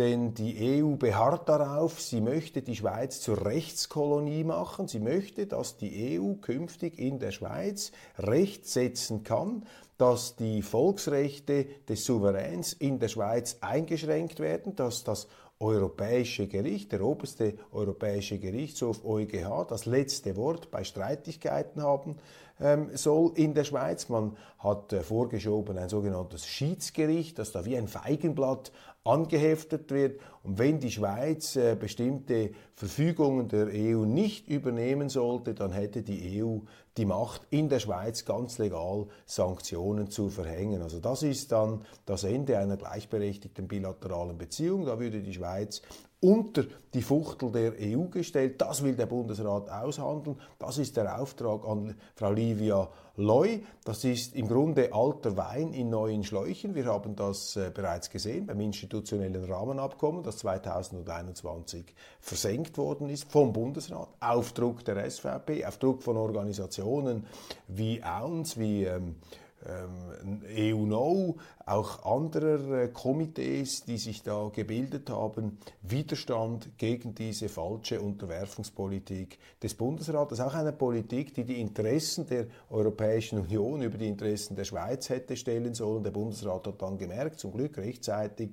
denn 0.00 0.32
die 0.32 0.82
EU 0.82 0.96
beharrt 0.96 1.50
darauf, 1.50 2.00
sie 2.00 2.22
möchte 2.22 2.62
die 2.62 2.74
Schweiz 2.74 3.20
zur 3.20 3.44
Rechtskolonie 3.44 4.44
machen, 4.44 4.88
sie 4.88 4.98
möchte, 4.98 5.46
dass 5.46 5.76
die 5.76 6.18
EU 6.18 6.36
künftig 6.40 6.98
in 6.98 7.18
der 7.18 7.32
Schweiz 7.32 7.92
Recht 8.16 8.66
setzen 8.66 9.24
kann, 9.24 9.66
dass 9.98 10.36
die 10.36 10.62
Volksrechte 10.62 11.66
des 11.86 12.06
Souveräns 12.06 12.72
in 12.72 12.98
der 12.98 13.08
Schweiz 13.08 13.58
eingeschränkt 13.60 14.40
werden, 14.40 14.74
dass 14.74 15.04
das 15.04 15.28
Europäische 15.60 16.46
Gericht, 16.46 16.90
der 16.92 17.02
oberste 17.02 17.54
Europäische 17.70 18.38
Gerichtshof 18.38 19.04
EuGH, 19.04 19.66
das 19.68 19.84
letzte 19.84 20.34
Wort 20.36 20.70
bei 20.70 20.84
Streitigkeiten 20.84 21.82
haben 21.82 22.16
ähm, 22.60 22.90
soll 22.94 23.32
in 23.34 23.54
der 23.54 23.64
Schweiz. 23.64 24.08
Man 24.08 24.36
hat 24.58 24.92
äh, 24.92 25.02
vorgeschoben 25.02 25.78
ein 25.78 25.88
sogenanntes 25.88 26.46
Schiedsgericht, 26.46 27.38
das 27.38 27.52
da 27.52 27.64
wie 27.64 27.76
ein 27.76 27.88
Feigenblatt 27.88 28.72
angeheftet 29.04 29.90
wird. 29.90 30.20
Und 30.42 30.58
wenn 30.58 30.78
die 30.78 30.90
Schweiz 30.90 31.56
äh, 31.56 31.76
bestimmte 31.78 32.52
Verfügungen 32.74 33.48
der 33.48 33.68
EU 33.68 34.04
nicht 34.04 34.48
übernehmen 34.48 35.08
sollte, 35.08 35.54
dann 35.54 35.72
hätte 35.72 36.02
die 36.02 36.42
EU 36.42 36.58
die 37.00 37.06
Macht, 37.06 37.46
in 37.48 37.70
der 37.70 37.80
Schweiz 37.80 38.26
ganz 38.26 38.58
legal 38.58 39.06
Sanktionen 39.24 40.10
zu 40.10 40.28
verhängen. 40.28 40.82
Also 40.82 41.00
das 41.00 41.22
ist 41.22 41.50
dann 41.50 41.86
das 42.04 42.24
Ende 42.24 42.58
einer 42.58 42.76
gleichberechtigten 42.76 43.66
bilateralen 43.66 44.36
Beziehung. 44.36 44.84
Da 44.84 45.00
würde 45.00 45.22
die 45.22 45.32
Schweiz 45.32 45.80
unter 46.20 46.64
die 46.92 47.02
Fuchtel 47.02 47.50
der 47.50 47.72
EU 47.80 48.04
gestellt. 48.04 48.60
Das 48.60 48.82
will 48.82 48.94
der 48.94 49.06
Bundesrat 49.06 49.70
aushandeln. 49.70 50.36
Das 50.58 50.76
ist 50.78 50.96
der 50.96 51.20
Auftrag 51.20 51.64
an 51.66 51.94
Frau 52.14 52.32
Livia 52.32 52.88
Loy. 53.16 53.64
Das 53.84 54.04
ist 54.04 54.34
im 54.34 54.48
Grunde 54.48 54.92
alter 54.92 55.36
Wein 55.36 55.72
in 55.72 55.90
neuen 55.90 56.24
Schläuchen. 56.24 56.74
Wir 56.74 56.86
haben 56.86 57.16
das 57.16 57.56
äh, 57.56 57.70
bereits 57.72 58.10
gesehen 58.10 58.46
beim 58.46 58.60
institutionellen 58.60 59.44
Rahmenabkommen, 59.44 60.22
das 60.22 60.38
2021 60.38 61.94
versenkt 62.20 62.76
worden 62.76 63.08
ist 63.08 63.30
vom 63.30 63.52
Bundesrat 63.52 64.08
auf 64.20 64.52
Druck 64.52 64.84
der 64.84 65.10
SVP, 65.10 65.64
auf 65.64 65.78
Druck 65.78 66.02
von 66.02 66.16
Organisationen 66.16 67.26
wie 67.68 68.02
OUNS, 68.02 68.58
wie 68.58 68.84
ähm, 68.84 69.16
ähm, 69.66 70.42
EU-No, 70.48 71.36
auch 71.66 72.04
anderer 72.04 72.82
äh, 72.82 72.88
Komitees, 72.88 73.84
die 73.84 73.98
sich 73.98 74.22
da 74.22 74.50
gebildet 74.52 75.10
haben, 75.10 75.58
Widerstand 75.82 76.78
gegen 76.78 77.14
diese 77.14 77.48
falsche 77.48 78.00
Unterwerfungspolitik 78.00 79.38
des 79.62 79.74
Bundesrates. 79.74 80.40
Auch 80.40 80.54
eine 80.54 80.72
Politik, 80.72 81.34
die 81.34 81.44
die 81.44 81.60
Interessen 81.60 82.26
der 82.26 82.46
Europäischen 82.70 83.40
Union 83.40 83.82
über 83.82 83.98
die 83.98 84.08
Interessen 84.08 84.56
der 84.56 84.64
Schweiz 84.64 85.08
hätte 85.08 85.36
stellen 85.36 85.74
sollen. 85.74 86.02
Der 86.02 86.10
Bundesrat 86.10 86.66
hat 86.66 86.80
dann 86.80 86.96
gemerkt, 86.96 87.38
zum 87.38 87.52
Glück 87.52 87.76
rechtzeitig, 87.76 88.50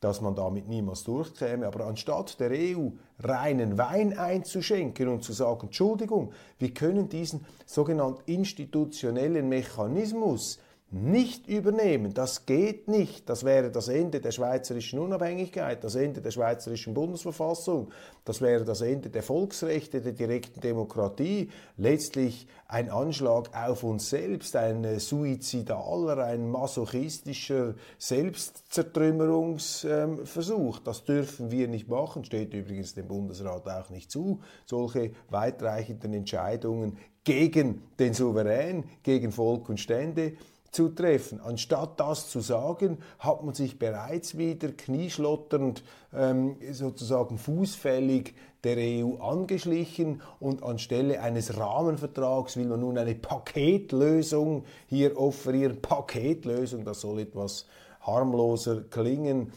dass 0.00 0.20
man 0.20 0.34
damit 0.34 0.68
niemals 0.68 1.02
durchkäme. 1.04 1.66
Aber 1.66 1.86
anstatt 1.86 2.38
der 2.38 2.50
EU 2.50 2.90
reinen 3.18 3.78
Wein 3.78 4.18
einzuschenken 4.18 5.08
und 5.08 5.22
zu 5.22 5.32
sagen, 5.32 5.66
Entschuldigung, 5.66 6.32
wir 6.58 6.72
können 6.72 7.08
diesen 7.08 7.44
sogenannten 7.66 8.22
institutionellen 8.26 9.48
Mechanismus 9.48 10.58
nicht 10.94 11.46
übernehmen. 11.48 12.14
Das 12.14 12.46
geht 12.46 12.86
nicht. 12.86 13.28
Das 13.28 13.42
wäre 13.44 13.72
das 13.72 13.88
Ende 13.88 14.20
der 14.20 14.30
schweizerischen 14.30 15.00
Unabhängigkeit, 15.00 15.82
das 15.82 15.96
Ende 15.96 16.20
der 16.20 16.30
schweizerischen 16.30 16.94
Bundesverfassung, 16.94 17.90
das 18.24 18.40
wäre 18.40 18.64
das 18.64 18.80
Ende 18.80 19.10
der 19.10 19.24
Volksrechte, 19.24 20.00
der 20.00 20.12
direkten 20.12 20.60
Demokratie, 20.60 21.50
letztlich 21.76 22.46
ein 22.68 22.90
Anschlag 22.90 23.50
auf 23.54 23.82
uns 23.82 24.08
selbst, 24.08 24.54
ein 24.54 25.00
suizidaler, 25.00 26.24
ein 26.24 26.48
masochistischer 26.48 27.74
Selbstzertrümmerungsversuch. 27.98 30.78
Das 30.78 31.04
dürfen 31.04 31.50
wir 31.50 31.66
nicht 31.66 31.88
machen, 31.88 32.24
steht 32.24 32.54
übrigens 32.54 32.94
dem 32.94 33.08
Bundesrat 33.08 33.68
auch 33.68 33.90
nicht 33.90 34.12
zu, 34.12 34.42
solche 34.64 35.10
weitreichenden 35.28 36.14
Entscheidungen 36.14 36.98
gegen 37.24 37.82
den 37.98 38.14
Souverän, 38.14 38.84
gegen 39.02 39.32
Volk 39.32 39.68
und 39.68 39.80
Stände 39.80 40.34
zu 40.74 40.88
treffen. 40.88 41.40
Anstatt 41.40 42.00
das 42.00 42.28
zu 42.28 42.40
sagen, 42.40 42.98
hat 43.18 43.44
man 43.44 43.54
sich 43.54 43.78
bereits 43.78 44.36
wieder 44.36 44.68
knieschlotternd, 44.68 45.82
ähm, 46.12 46.56
sozusagen 46.72 47.38
fußfällig 47.38 48.34
der 48.64 48.76
EU 48.78 49.16
angeschlichen 49.18 50.22
und 50.40 50.62
anstelle 50.62 51.20
eines 51.20 51.58
Rahmenvertrags 51.58 52.56
will 52.56 52.66
man 52.66 52.80
nun 52.80 52.98
eine 52.98 53.14
Paketlösung 53.14 54.64
hier 54.86 55.18
offerieren. 55.18 55.80
Paketlösung, 55.80 56.84
das 56.84 57.02
soll 57.02 57.20
etwas 57.20 57.66
harmloser 58.00 58.82
klingen 58.82 59.52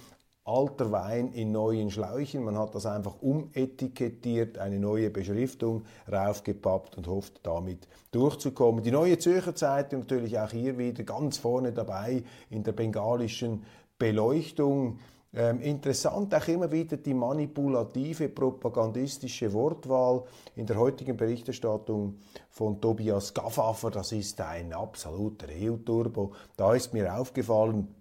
alter 0.48 0.92
Wein 0.92 1.34
in 1.34 1.52
neuen 1.52 1.92
Schläuchen. 1.92 2.44
Man 2.44 2.58
hat 2.58 2.74
das 2.74 2.86
einfach 2.86 3.22
umetikettiert, 3.22 4.58
eine 4.58 4.80
neue 4.80 5.10
Beschriftung 5.10 5.84
raufgepappt 6.12 6.98
und 6.98 7.08
hofft 7.08 7.42
damit 7.44 7.88
durchzukommen. 8.12 8.84
Die 8.84 8.92
neue 8.92 9.20
Zürcher 9.20 9.56
Zeitung 9.56 10.02
natürlich 10.02 10.40
auch 10.40 10.52
hier 10.52 10.78
wieder 10.78 11.04
ganz 11.04 11.38
vorne 11.38 11.74
dabei 11.74 12.24
in 12.50 12.64
der 12.64 12.72
bengalischen 12.72 13.64
Beleuchtung. 14.00 15.00
Ähm, 15.34 15.60
interessant 15.60 16.34
auch 16.34 16.48
immer 16.48 16.72
wieder 16.72 16.96
die 16.96 17.14
manipulative 17.14 18.30
propagandistische 18.30 19.52
Wortwahl 19.52 20.24
in 20.56 20.66
der 20.66 20.78
heutigen 20.78 21.18
Berichterstattung 21.18 22.16
von 22.50 22.80
Tobias 22.80 23.34
Gaffafer. 23.34 23.92
Das 23.92 24.14
ist 24.14 24.40
ein 24.40 24.72
absoluter 24.72 25.48
EU-Turbo. 25.52 26.32
Da 26.56 26.74
ist 26.74 26.94
mir 26.94 27.14
aufgefallen, 27.14 27.94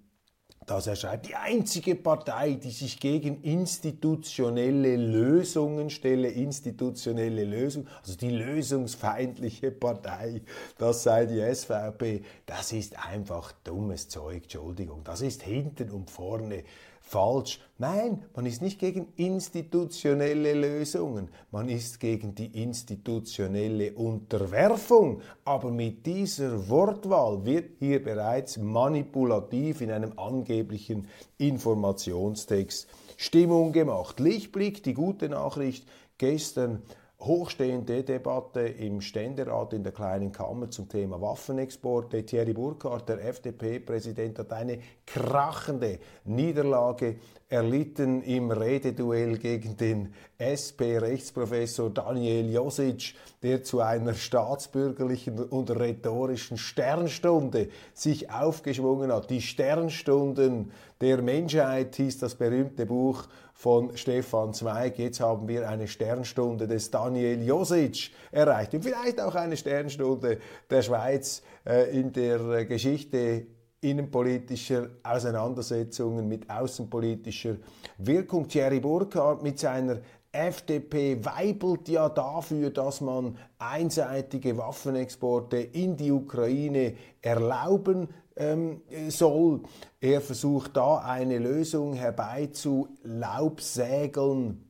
dass 0.66 0.88
er 0.88 0.96
schreibt, 0.96 1.29
die 1.29 1.37
einzige 1.37 1.94
Partei, 1.94 2.55
die 2.55 2.70
sich 2.70 2.98
gegen 2.98 3.40
institutionelle 3.42 4.96
Lösungen 4.96 5.90
stelle, 5.90 6.29
institutionelle 6.29 7.44
Lösung, 7.44 7.87
also 8.00 8.16
die 8.16 8.31
lösungsfeindliche 8.31 9.70
Partei, 9.70 10.42
das 10.76 11.05
sei 11.05 11.26
die 11.26 11.40
SVP, 11.55 12.22
das 12.46 12.72
ist 12.72 12.98
einfach 13.07 13.52
dummes 13.64 14.09
Zeug, 14.09 14.42
Entschuldigung, 14.42 15.02
das 15.05 15.20
ist 15.20 15.42
hinten 15.42 15.90
und 15.90 16.11
vorne 16.11 16.64
falsch. 17.07 17.61
Nein, 17.79 18.25
man 18.35 18.47
ist 18.47 18.62
nicht 18.62 18.81
gegen 18.81 19.12
institutionelle 19.16 20.55
Lösungen, 20.55 21.29
man 21.53 21.69
ist 21.69 22.01
gegen 22.01 22.35
die 22.35 22.62
institutionelle 22.62 23.92
Unterwerfung. 23.92 25.21
Aber 25.45 25.71
mit 25.71 26.05
dieser 26.05 26.69
Wortwahl 26.69 27.45
wird 27.45 27.79
hier 27.79 28.03
bereits 28.03 28.57
manipulativ 28.59 29.81
in 29.81 29.92
einem 29.92 30.19
angeblichen 30.19 31.07
Informationstext 31.38 32.88
Stimmung 33.16 33.73
gemacht. 33.73 34.19
Lichtblick, 34.19 34.83
die 34.83 34.95
gute 34.95 35.29
Nachricht, 35.29 35.87
gestern 36.19 36.83
hochstehende 37.20 38.02
Debatte 38.02 38.61
im 38.61 39.00
Ständerat 39.00 39.72
in 39.72 39.83
der 39.83 39.92
kleinen 39.92 40.33
Kammer 40.33 40.70
zum 40.70 40.88
Thema 40.88 41.20
Waffenexporte. 41.20 42.24
Thierry 42.26 42.52
Burkhardt, 42.52 43.09
der 43.09 43.24
FDP-Präsident, 43.24 44.38
hat 44.38 44.52
eine 44.52 44.79
krachende 45.07 45.98
Niederlage 46.24 47.16
erlitten 47.48 48.22
im 48.22 48.50
Rededuell 48.50 49.38
gegen 49.38 49.76
den 49.76 50.12
SP-Rechtsprofessor 50.37 51.90
Daniel 51.90 52.52
Josic, 52.52 53.14
der 53.42 53.62
zu 53.62 53.81
einer 53.81 54.14
staatsbürgerlichen 54.14 55.38
und 55.38 55.70
rhetorischen 55.70 56.59
Sternstunde 56.59 57.68
sich 57.94 58.31
aufgeschwungen 58.31 59.12
hat. 59.12 59.31
Die 59.31 59.40
Sternstunden 59.40 60.72
der 61.00 61.22
Menschheit 61.22 61.96
hieß 61.96 62.18
das 62.18 62.35
berühmte 62.35 62.85
Buch 62.85 63.24
von 63.57 63.97
Stefan 63.97 64.53
Zweig. 64.53 64.99
Jetzt 64.99 65.21
haben 65.21 65.49
wir 65.49 65.66
eine 65.69 65.88
Sternstunde 65.88 66.69
des 66.69 66.90
Daniel 66.90 67.42
Josic 67.42 68.11
erreicht 68.31 68.75
und 68.75 68.83
vielleicht 68.83 69.19
auch 69.19 69.35
eine 69.35 69.57
Sternstunde 69.57 70.38
der 70.69 70.83
Schweiz 70.83 71.42
äh, 71.64 71.99
in 71.99 72.12
der 72.12 72.66
Geschichte 72.66 73.47
innenpolitischer 73.81 74.90
Auseinandersetzungen 75.03 76.29
mit 76.29 76.51
außenpolitischer 76.51 77.57
Wirkung. 77.97 78.47
Thierry 78.47 78.81
Burkhardt 78.81 79.42
mit 79.42 79.59
seiner 79.59 80.01
FDP 80.33 81.25
weibelt 81.25 81.88
ja 81.88 82.11
dafür, 82.11 82.69
dass 82.69 83.01
man 83.01 83.38
einseitige 83.59 84.59
Waffenexporte 84.59 85.57
in 85.57 85.97
die 85.97 86.12
Ukraine 86.12 86.95
erlauben 87.23 88.09
ähm, 88.37 88.83
soll. 89.09 89.62
Er 90.01 90.20
versucht 90.20 90.77
da 90.77 90.99
eine 90.99 91.38
Lösung 91.38 91.94
herbeizulaubsägeln 91.94 94.66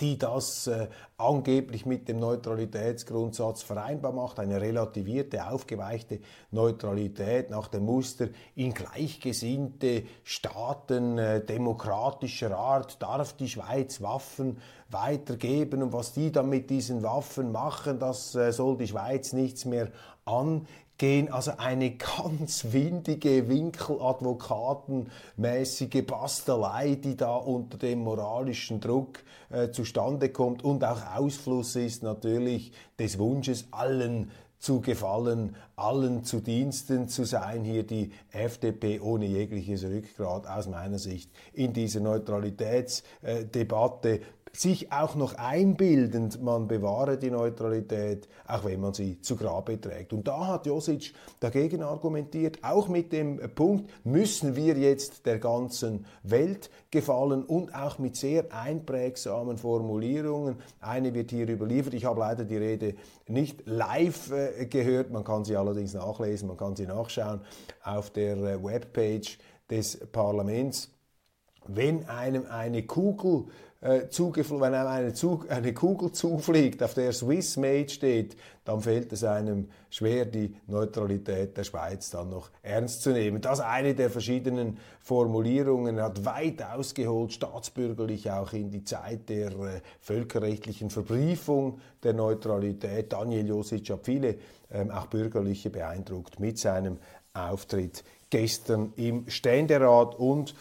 die 0.00 0.18
das 0.18 0.66
äh, 0.66 0.88
angeblich 1.16 1.86
mit 1.86 2.08
dem 2.08 2.18
Neutralitätsgrundsatz 2.18 3.62
vereinbar 3.62 4.12
macht, 4.12 4.40
eine 4.40 4.60
relativierte, 4.60 5.46
aufgeweichte 5.46 6.20
Neutralität 6.50 7.50
nach 7.50 7.68
dem 7.68 7.84
Muster 7.84 8.28
in 8.56 8.74
gleichgesinnte 8.74 10.04
Staaten 10.24 11.18
äh, 11.18 11.44
demokratischer 11.44 12.56
Art 12.56 13.00
darf 13.00 13.34
die 13.34 13.48
Schweiz 13.48 14.02
Waffen 14.02 14.58
weitergeben 14.90 15.82
und 15.82 15.92
was 15.92 16.12
die 16.12 16.32
dann 16.32 16.48
mit 16.48 16.70
diesen 16.70 17.02
Waffen 17.02 17.52
machen, 17.52 17.98
das 17.98 18.34
äh, 18.34 18.52
soll 18.52 18.76
die 18.76 18.88
Schweiz 18.88 19.32
nichts 19.32 19.64
mehr 19.64 19.90
an 20.24 20.66
gehen 21.04 21.30
also 21.30 21.52
eine 21.58 21.90
ganz 21.96 22.72
windige, 22.72 23.46
winkeladvokatenmäßige 23.46 26.02
Bastelei, 26.06 26.94
die 26.94 27.14
da 27.14 27.36
unter 27.36 27.76
dem 27.76 28.04
moralischen 28.04 28.80
Druck 28.80 29.18
äh, 29.50 29.70
zustande 29.70 30.30
kommt 30.30 30.64
und 30.64 30.82
auch 30.82 31.02
Ausfluss 31.14 31.76
ist 31.76 32.02
natürlich 32.02 32.72
des 32.98 33.18
Wunsches, 33.18 33.66
allen 33.70 34.30
zu 34.58 34.80
gefallen, 34.80 35.56
allen 35.76 36.24
zu 36.24 36.40
Diensten 36.40 37.10
zu 37.10 37.24
sein, 37.24 37.64
hier 37.64 37.82
die 37.82 38.10
FDP 38.32 38.98
ohne 38.98 39.26
jegliches 39.26 39.84
Rückgrat 39.84 40.46
aus 40.46 40.68
meiner 40.68 40.98
Sicht 40.98 41.30
in 41.52 41.74
dieser 41.74 42.00
Neutralitätsdebatte 42.00 44.22
sich 44.56 44.92
auch 44.92 45.14
noch 45.14 45.34
einbildend, 45.34 46.42
man 46.42 46.68
bewahre 46.68 47.18
die 47.18 47.30
Neutralität, 47.30 48.28
auch 48.46 48.64
wenn 48.64 48.80
man 48.80 48.94
sie 48.94 49.20
zu 49.20 49.36
Grabe 49.36 49.80
trägt. 49.80 50.12
Und 50.12 50.28
da 50.28 50.46
hat 50.46 50.66
Josic 50.66 51.12
dagegen 51.40 51.82
argumentiert, 51.82 52.58
auch 52.62 52.88
mit 52.88 53.12
dem 53.12 53.40
Punkt, 53.54 53.90
müssen 54.04 54.54
wir 54.54 54.76
jetzt 54.76 55.26
der 55.26 55.38
ganzen 55.38 56.06
Welt 56.22 56.70
gefallen 56.90 57.44
und 57.44 57.74
auch 57.74 57.98
mit 57.98 58.16
sehr 58.16 58.52
einprägsamen 58.54 59.58
Formulierungen. 59.58 60.56
Eine 60.80 61.14
wird 61.14 61.30
hier 61.30 61.48
überliefert. 61.48 61.94
Ich 61.94 62.04
habe 62.04 62.20
leider 62.20 62.44
die 62.44 62.56
Rede 62.56 62.94
nicht 63.26 63.66
live 63.66 64.30
äh, 64.30 64.66
gehört, 64.66 65.10
man 65.10 65.24
kann 65.24 65.44
sie 65.44 65.56
allerdings 65.56 65.94
nachlesen, 65.94 66.48
man 66.48 66.56
kann 66.56 66.76
sie 66.76 66.86
nachschauen 66.86 67.40
auf 67.82 68.10
der 68.10 68.36
äh, 68.36 68.62
Webpage 68.62 69.38
des 69.70 69.98
Parlaments. 70.12 70.93
Wenn 71.66 72.08
einem 72.08 72.46
eine 72.48 72.82
Kugel 72.84 73.46
äh, 73.84 74.08
wenn 74.10 74.74
einem 74.74 74.88
eine, 74.88 75.12
Zug, 75.12 75.46
eine 75.50 75.74
Kugel 75.74 76.10
zufliegt, 76.10 76.82
auf 76.82 76.94
der 76.94 77.12
Swiss 77.12 77.58
Made 77.58 77.90
steht, 77.90 78.34
dann 78.64 78.80
fällt 78.80 79.12
es 79.12 79.24
einem 79.24 79.68
schwer, 79.90 80.24
die 80.24 80.56
Neutralität 80.66 81.54
der 81.54 81.64
Schweiz 81.64 82.08
dann 82.08 82.30
noch 82.30 82.48
ernst 82.62 83.02
zu 83.02 83.10
nehmen. 83.10 83.42
Das 83.42 83.60
eine 83.60 83.94
der 83.94 84.08
verschiedenen 84.08 84.78
Formulierungen. 85.00 85.98
Er 85.98 86.04
hat 86.04 86.24
weit 86.24 86.62
ausgeholt, 86.62 87.34
staatsbürgerlich 87.34 88.30
auch 88.30 88.54
in 88.54 88.70
die 88.70 88.84
Zeit 88.84 89.28
der 89.28 89.48
äh, 89.48 89.80
völkerrechtlichen 90.00 90.88
Verbriefung 90.88 91.78
der 92.02 92.14
Neutralität. 92.14 93.12
Daniel 93.12 93.48
Josic 93.48 93.90
hat 93.90 94.00
viele, 94.04 94.36
ähm, 94.72 94.90
auch 94.90 95.06
bürgerliche, 95.06 95.68
beeindruckt 95.68 96.40
mit 96.40 96.58
seinem 96.58 96.96
Auftritt 97.34 98.02
gestern 98.30 98.94
im 98.96 99.28
Ständerat 99.28 100.14
und 100.14 100.54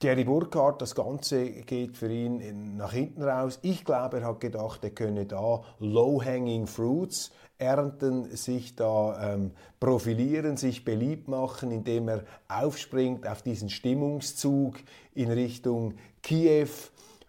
Thierry 0.00 0.22
Burkhardt, 0.22 0.80
das 0.80 0.94
Ganze 0.94 1.50
geht 1.50 1.96
für 1.96 2.08
ihn 2.08 2.76
nach 2.76 2.92
hinten 2.92 3.24
raus. 3.24 3.58
Ich 3.62 3.84
glaube, 3.84 4.20
er 4.20 4.28
hat 4.28 4.38
gedacht, 4.38 4.84
er 4.84 4.90
könne 4.90 5.26
da 5.26 5.64
low-hanging 5.80 6.68
fruits 6.68 7.32
ernten, 7.58 8.36
sich 8.36 8.76
da 8.76 9.34
ähm, 9.34 9.50
profilieren, 9.80 10.56
sich 10.56 10.84
beliebt 10.84 11.26
machen, 11.26 11.72
indem 11.72 12.06
er 12.08 12.22
aufspringt 12.46 13.26
auf 13.26 13.42
diesen 13.42 13.70
Stimmungszug 13.70 14.76
in 15.16 15.32
Richtung 15.32 15.94
Kiew 16.22 16.68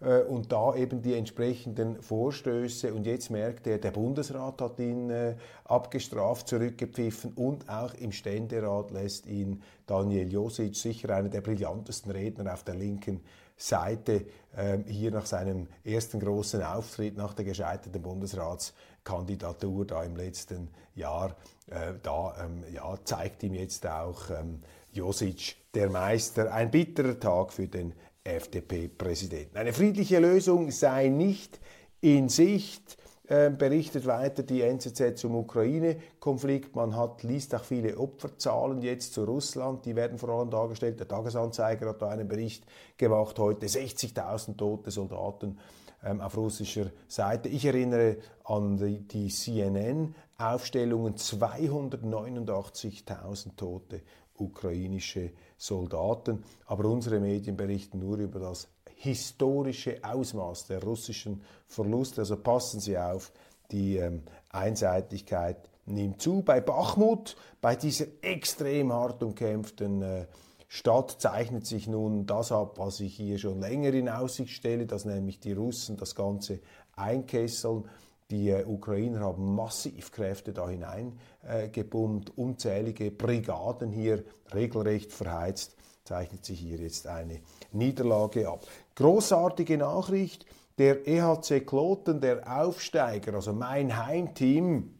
äh, 0.02 0.22
und 0.22 0.52
da 0.52 0.76
eben 0.76 1.02
die 1.02 1.14
entsprechenden 1.14 2.02
Vorstöße. 2.02 2.94
Und 2.94 3.06
jetzt 3.06 3.30
merkt 3.30 3.68
er, 3.68 3.78
der 3.78 3.92
Bundesrat 3.92 4.62
hat 4.62 4.80
ihn 4.80 5.10
äh, 5.10 5.36
abgestraft, 5.66 6.48
zurückgepfiffen 6.48 7.34
und 7.34 7.70
auch 7.70 7.94
im 7.96 8.12
Ständerat 8.12 8.92
lässt 8.92 9.26
ihn 9.26 9.62
Daniel 9.86 10.32
Josic, 10.32 10.76
sicher 10.76 11.10
einer 11.16 11.30
der 11.30 11.42
brillantesten 11.42 12.12
Redner 12.12 12.54
auf 12.54 12.64
der 12.64 12.76
linken 12.76 13.22
Seite, 13.60 14.26
äh, 14.56 14.78
hier 14.88 15.12
nach 15.12 15.26
seinem 15.26 15.68
ersten 15.84 16.22
großen 16.22 16.64
Auftritt 16.64 17.18
nach 17.18 17.34
der 17.34 17.44
gescheiterten 17.44 18.02
Bundesratskandidatur 18.02 19.86
da 19.86 20.04
im 20.04 20.16
letzten 20.16 20.70
Jahr, 20.96 21.36
äh, 21.68 21.94
da 22.02 22.36
ähm, 22.42 22.64
ja, 22.74 22.98
zeigt 23.04 23.44
ihm 23.44 23.54
jetzt 23.56 23.86
auch 23.86 24.30
ähm, 24.30 24.62
Josic 24.94 25.58
der 25.74 25.90
Meister. 25.90 26.54
Ein 26.54 26.72
bitterer 26.72 27.20
Tag 27.20 27.52
für 27.52 27.68
den 27.68 27.94
FDP-Präsidenten. 28.34 29.58
Eine 29.58 29.74
friedliche 29.74 30.20
Lösung 30.20 30.72
sei 30.72 31.08
nicht 31.08 31.60
in 32.02 32.30
Sicht, 32.30 32.98
äh, 33.30 33.50
berichtet 33.52 34.08
weiter 34.08 34.42
die 34.42 34.64
NZZ 34.64 35.20
zum 35.20 35.36
Ukraine-Konflikt. 35.36 36.76
Man 36.76 36.96
hat, 36.96 37.22
liest 37.22 37.54
auch 37.54 37.64
viele 37.64 37.96
Opferzahlen 37.98 38.82
jetzt 38.82 39.14
zu 39.14 39.24
Russland, 39.24 39.86
die 39.86 39.96
werden 39.96 40.18
vor 40.18 40.30
allem 40.30 40.50
dargestellt. 40.50 41.00
Der 41.00 41.08
Tagesanzeiger 41.08 41.90
hat 41.90 42.02
da 42.02 42.10
einen 42.10 42.28
Bericht 42.28 42.66
gemacht 42.98 43.38
heute, 43.38 43.68
60.000 43.68 44.58
tote 44.58 44.90
Soldaten 44.90 45.60
ähm, 46.04 46.22
auf 46.22 46.36
russischer 46.38 46.88
Seite. 47.08 47.50
Ich 47.50 47.66
erinnere 47.66 48.18
an 48.46 48.78
die, 48.78 49.08
die 49.08 49.28
CNN-Aufstellungen, 49.28 51.14
289.000 51.16 53.56
Tote 53.56 54.02
ukrainische 54.40 55.32
Soldaten. 55.58 56.44
Aber 56.66 56.86
unsere 56.86 57.20
Medien 57.20 57.58
berichten 57.58 58.00
nur 58.00 58.18
über 58.18 58.40
das 58.40 58.68
historische 58.96 60.00
Ausmaß 60.04 60.68
der 60.68 60.84
russischen 60.84 61.42
Verluste. 61.68 62.22
Also 62.22 62.38
passen 62.38 62.80
Sie 62.80 62.98
auf, 62.98 63.32
die 63.72 63.98
ähm, 63.98 64.24
Einseitigkeit 64.50 65.70
nimmt 65.86 66.22
zu. 66.22 66.42
Bei 66.42 66.62
Bachmut, 66.62 67.36
bei 67.62 67.76
dieser 67.76 68.06
extrem 68.22 68.92
hart 68.94 69.24
umkämpften 69.24 70.02
äh, 70.02 70.26
Stadt 70.68 71.16
zeichnet 71.20 71.66
sich 71.66 71.88
nun 71.88 72.28
das 72.28 72.52
ab, 72.52 72.78
was 72.78 73.00
ich 73.00 73.16
hier 73.16 73.40
schon 73.40 73.60
länger 73.60 73.92
in 73.92 74.08
Aussicht 74.08 74.52
stelle, 74.54 74.86
dass 74.86 75.04
nämlich 75.04 75.40
die 75.40 75.54
Russen 75.54 75.98
das 75.98 76.14
Ganze 76.14 76.60
einkesseln. 76.96 77.86
Die 78.32 78.54
Ukrainer 78.54 79.22
haben 79.22 79.56
massiv 79.56 80.12
Kräfte 80.12 80.54
da 80.54 80.70
hineingebummt, 80.70 82.30
äh, 82.30 82.34
unzählige 82.36 83.10
Brigaden 83.10 83.92
hier 83.92 84.24
regelrecht 84.54 85.12
verheizt. 85.12 85.76
Zeichnet 86.04 86.46
sich 86.46 86.60
hier 86.60 86.78
jetzt 86.78 87.08
eine 87.08 87.40
Niederlage 87.72 88.48
ab. 88.48 88.68
Großartige 88.96 89.80
Nachricht, 89.80 90.46
der 90.78 91.08
EHC 91.08 91.62
Kloten, 91.66 92.22
der 92.22 92.62
Aufsteiger, 92.62 93.34
also 93.34 93.52
mein 93.52 93.98
Heimteam, 94.06 94.94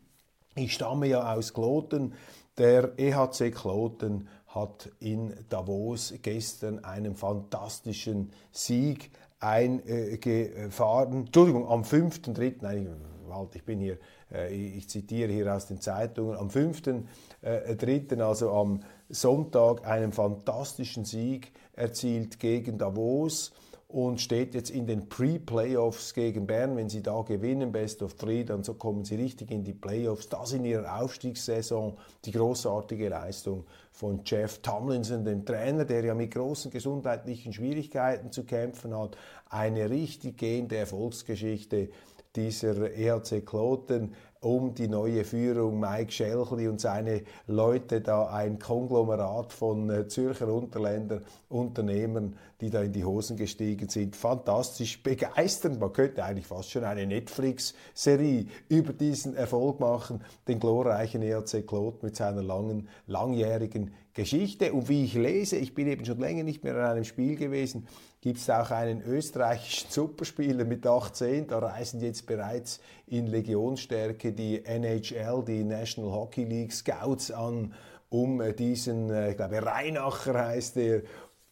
ich 0.56 0.74
stamme 0.74 1.08
ja 1.08 1.32
aus 1.34 1.54
Kloten, 1.54 2.14
der 2.58 2.98
EHC 2.98 3.52
Kloten 3.52 4.28
hat 4.48 4.90
in 5.00 5.36
Davos 5.50 6.16
gestern 6.24 6.84
einen 6.84 7.16
fantastischen 7.16 8.32
Sieg 8.52 9.12
eingefahren. 9.40 11.28
Entschuldigung, 11.28 11.70
am 11.70 11.84
5.3., 11.84 12.56
nein, 12.62 12.90
halt, 13.34 13.56
ich 13.56 13.64
bin 13.64 13.80
hier, 13.80 13.98
äh, 14.32 14.54
ich 14.54 14.90
zitiere 14.90 15.32
hier 15.32 15.54
aus 15.54 15.68
den 15.68 15.82
Zeitungen, 15.82 16.38
am 16.38 16.50
5.3., 16.50 18.18
äh, 18.18 18.22
also 18.22 18.52
am 18.52 18.82
Sonntag, 19.10 19.88
einen 19.88 20.12
fantastischen 20.12 21.06
Sieg 21.06 21.52
erzielt 21.74 22.40
gegen 22.40 22.78
Davos 22.78 23.52
und 23.90 24.22
steht 24.22 24.54
jetzt 24.54 24.70
in 24.70 24.86
den 24.86 25.10
Pre-Playoffs 25.10 26.14
gegen 26.14 26.46
Bern. 26.46 26.78
Wenn 26.78 26.90
sie 26.90 27.02
da 27.02 27.24
gewinnen, 27.24 27.72
Best 27.72 28.04
of 28.04 28.14
Three, 28.14 28.44
dann 28.44 28.64
so 28.64 28.76
kommen 28.76 29.04
sie 29.04 29.16
richtig 29.16 29.50
in 29.50 29.64
die 29.64 29.74
Playoffs. 29.74 30.30
Das 30.30 30.54
in 30.54 30.64
ihrer 30.64 31.02
Aufstiegssaison 31.02 31.98
die 32.24 32.32
großartige 32.32 33.10
Leistung 33.10 33.66
von 34.00 34.22
Jeff 34.24 34.60
Tomlinson, 34.60 35.26
dem 35.26 35.46
Trainer, 35.46 35.84
der 35.84 36.06
ja 36.06 36.14
mit 36.14 36.32
großen 36.32 36.72
gesundheitlichen 36.72 37.52
Schwierigkeiten 37.52 38.32
zu 38.32 38.46
kämpfen 38.46 38.98
hat. 38.98 39.18
Eine 39.50 39.90
richtig 39.90 40.38
gehende 40.38 40.78
Erfolgsgeschichte 40.78 41.90
dieser 42.34 42.94
EHC 42.94 43.46
Kloten 43.46 44.14
um 44.42 44.74
die 44.74 44.88
neue 44.88 45.26
Führung 45.26 45.80
Mike 45.80 46.12
Schelchli 46.12 46.70
und 46.70 46.80
seine 46.80 47.24
Leute 47.48 48.00
da 48.00 48.28
ein 48.28 48.58
Konglomerat 48.58 49.52
von 49.52 49.90
äh, 49.90 50.08
Zürcher 50.08 50.48
Unterländer 50.48 51.22
Unternehmern, 51.50 52.38
die 52.62 52.70
da 52.70 52.82
in 52.82 52.94
die 52.94 53.04
Hosen 53.04 53.36
gestiegen 53.36 53.90
sind. 53.90 54.16
Fantastisch, 54.16 55.04
begeisternd. 55.04 55.80
Man 55.80 55.92
könnte 55.92 56.24
eigentlich 56.24 56.48
fast 56.48 56.72
schon 56.72 56.86
eine 56.86 57.06
Netflix-Serie 57.06 58.46
über 58.70 58.94
diesen 58.94 59.36
Erfolg 59.36 59.82
machen, 59.82 60.22
den 60.48 60.60
glorreichen 60.60 61.22
ERC 61.22 61.68
Klot 61.68 62.02
mit 62.02 62.16
seiner 62.16 62.44
langen, 62.44 62.88
langjährigen 63.08 63.94
Geschichte. 64.14 64.72
Und 64.72 64.88
wie 64.88 65.04
ich 65.04 65.16
lese, 65.16 65.58
ich 65.58 65.74
bin 65.74 65.88
eben 65.88 66.06
schon 66.06 66.20
länger 66.20 66.44
nicht 66.44 66.64
mehr 66.64 66.76
an 66.76 66.92
einem 66.92 67.04
Spiel 67.04 67.36
gewesen, 67.36 67.88
gibt 68.22 68.40
es 68.40 68.50
auch 68.50 68.72
einen 68.72 69.02
österreichischen 69.02 69.90
Superspieler 69.90 70.66
mit 70.66 70.86
18, 70.86 71.48
da 71.48 71.60
reisen 71.60 72.02
jetzt 72.02 72.26
bereits 72.26 72.80
in 73.08 73.28
Legionsstärke 73.28 74.34
die 74.34 74.64
NHL, 74.66 75.44
die 75.46 75.64
National 75.64 76.12
Hockey 76.12 76.44
League 76.44 76.74
Scouts 76.74 77.32
an, 77.32 77.74
um 78.10 78.42
äh, 78.42 78.54
diesen, 78.54 79.10
äh, 79.10 79.32
ich 79.32 79.38
glaube 79.38 79.66
Reinacher 79.66 80.48
heißt 80.48 80.78
er, 80.78 81.04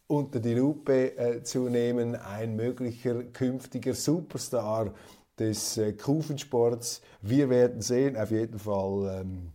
unter 0.07 0.39
die 0.39 0.53
Lupe 0.53 1.17
äh, 1.17 1.43
zu 1.43 1.69
nehmen, 1.69 2.15
ein 2.15 2.55
möglicher 2.55 3.23
künftiger 3.23 3.93
Superstar 3.93 4.93
des 5.37 5.77
äh, 5.77 5.93
Kufensports. 5.93 7.01
Wir 7.21 7.49
werden 7.49 7.81
sehen, 7.81 8.17
auf 8.17 8.31
jeden 8.31 8.57
Fall 8.57 9.21
ähm, 9.21 9.51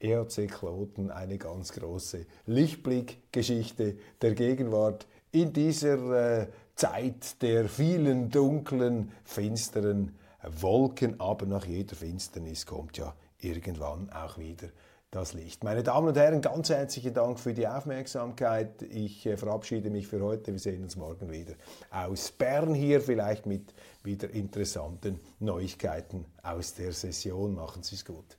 ERC 0.00 0.48
Kloten, 0.50 1.10
eine 1.10 1.38
ganz 1.38 1.72
große 1.72 2.26
Lichtblickgeschichte 2.46 3.96
der 4.20 4.34
Gegenwart 4.34 5.06
in 5.32 5.52
dieser 5.52 6.42
äh, 6.42 6.46
Zeit 6.74 7.42
der 7.42 7.68
vielen 7.68 8.30
dunklen, 8.30 9.12
finsteren 9.24 10.16
Wolken, 10.60 11.20
aber 11.20 11.46
nach 11.46 11.64
jeder 11.64 11.96
Finsternis 11.96 12.66
kommt 12.66 12.98
ja 12.98 13.14
irgendwann 13.38 14.10
auch 14.10 14.38
wieder 14.38 14.68
das 15.10 15.34
Licht. 15.34 15.62
Meine 15.62 15.82
Damen 15.82 16.08
und 16.08 16.16
Herren, 16.16 16.40
ganz 16.40 16.70
herzlichen 16.70 17.12
Dank 17.12 17.38
für 17.38 17.52
die 17.52 17.68
Aufmerksamkeit. 17.68 18.82
Ich 18.82 19.26
äh, 19.26 19.36
verabschiede 19.36 19.90
mich 19.90 20.06
für 20.06 20.22
heute. 20.22 20.52
Wir 20.52 20.58
sehen 20.58 20.82
uns 20.82 20.96
morgen 20.96 21.30
wieder 21.30 21.54
aus 21.90 22.32
Bern 22.32 22.74
hier, 22.74 23.00
vielleicht 23.00 23.44
mit 23.46 23.74
wieder 24.02 24.30
interessanten 24.30 25.20
Neuigkeiten 25.38 26.24
aus 26.42 26.74
der 26.74 26.92
Session. 26.92 27.54
Machen 27.54 27.82
Sie 27.82 27.96
es 27.96 28.04
gut. 28.04 28.38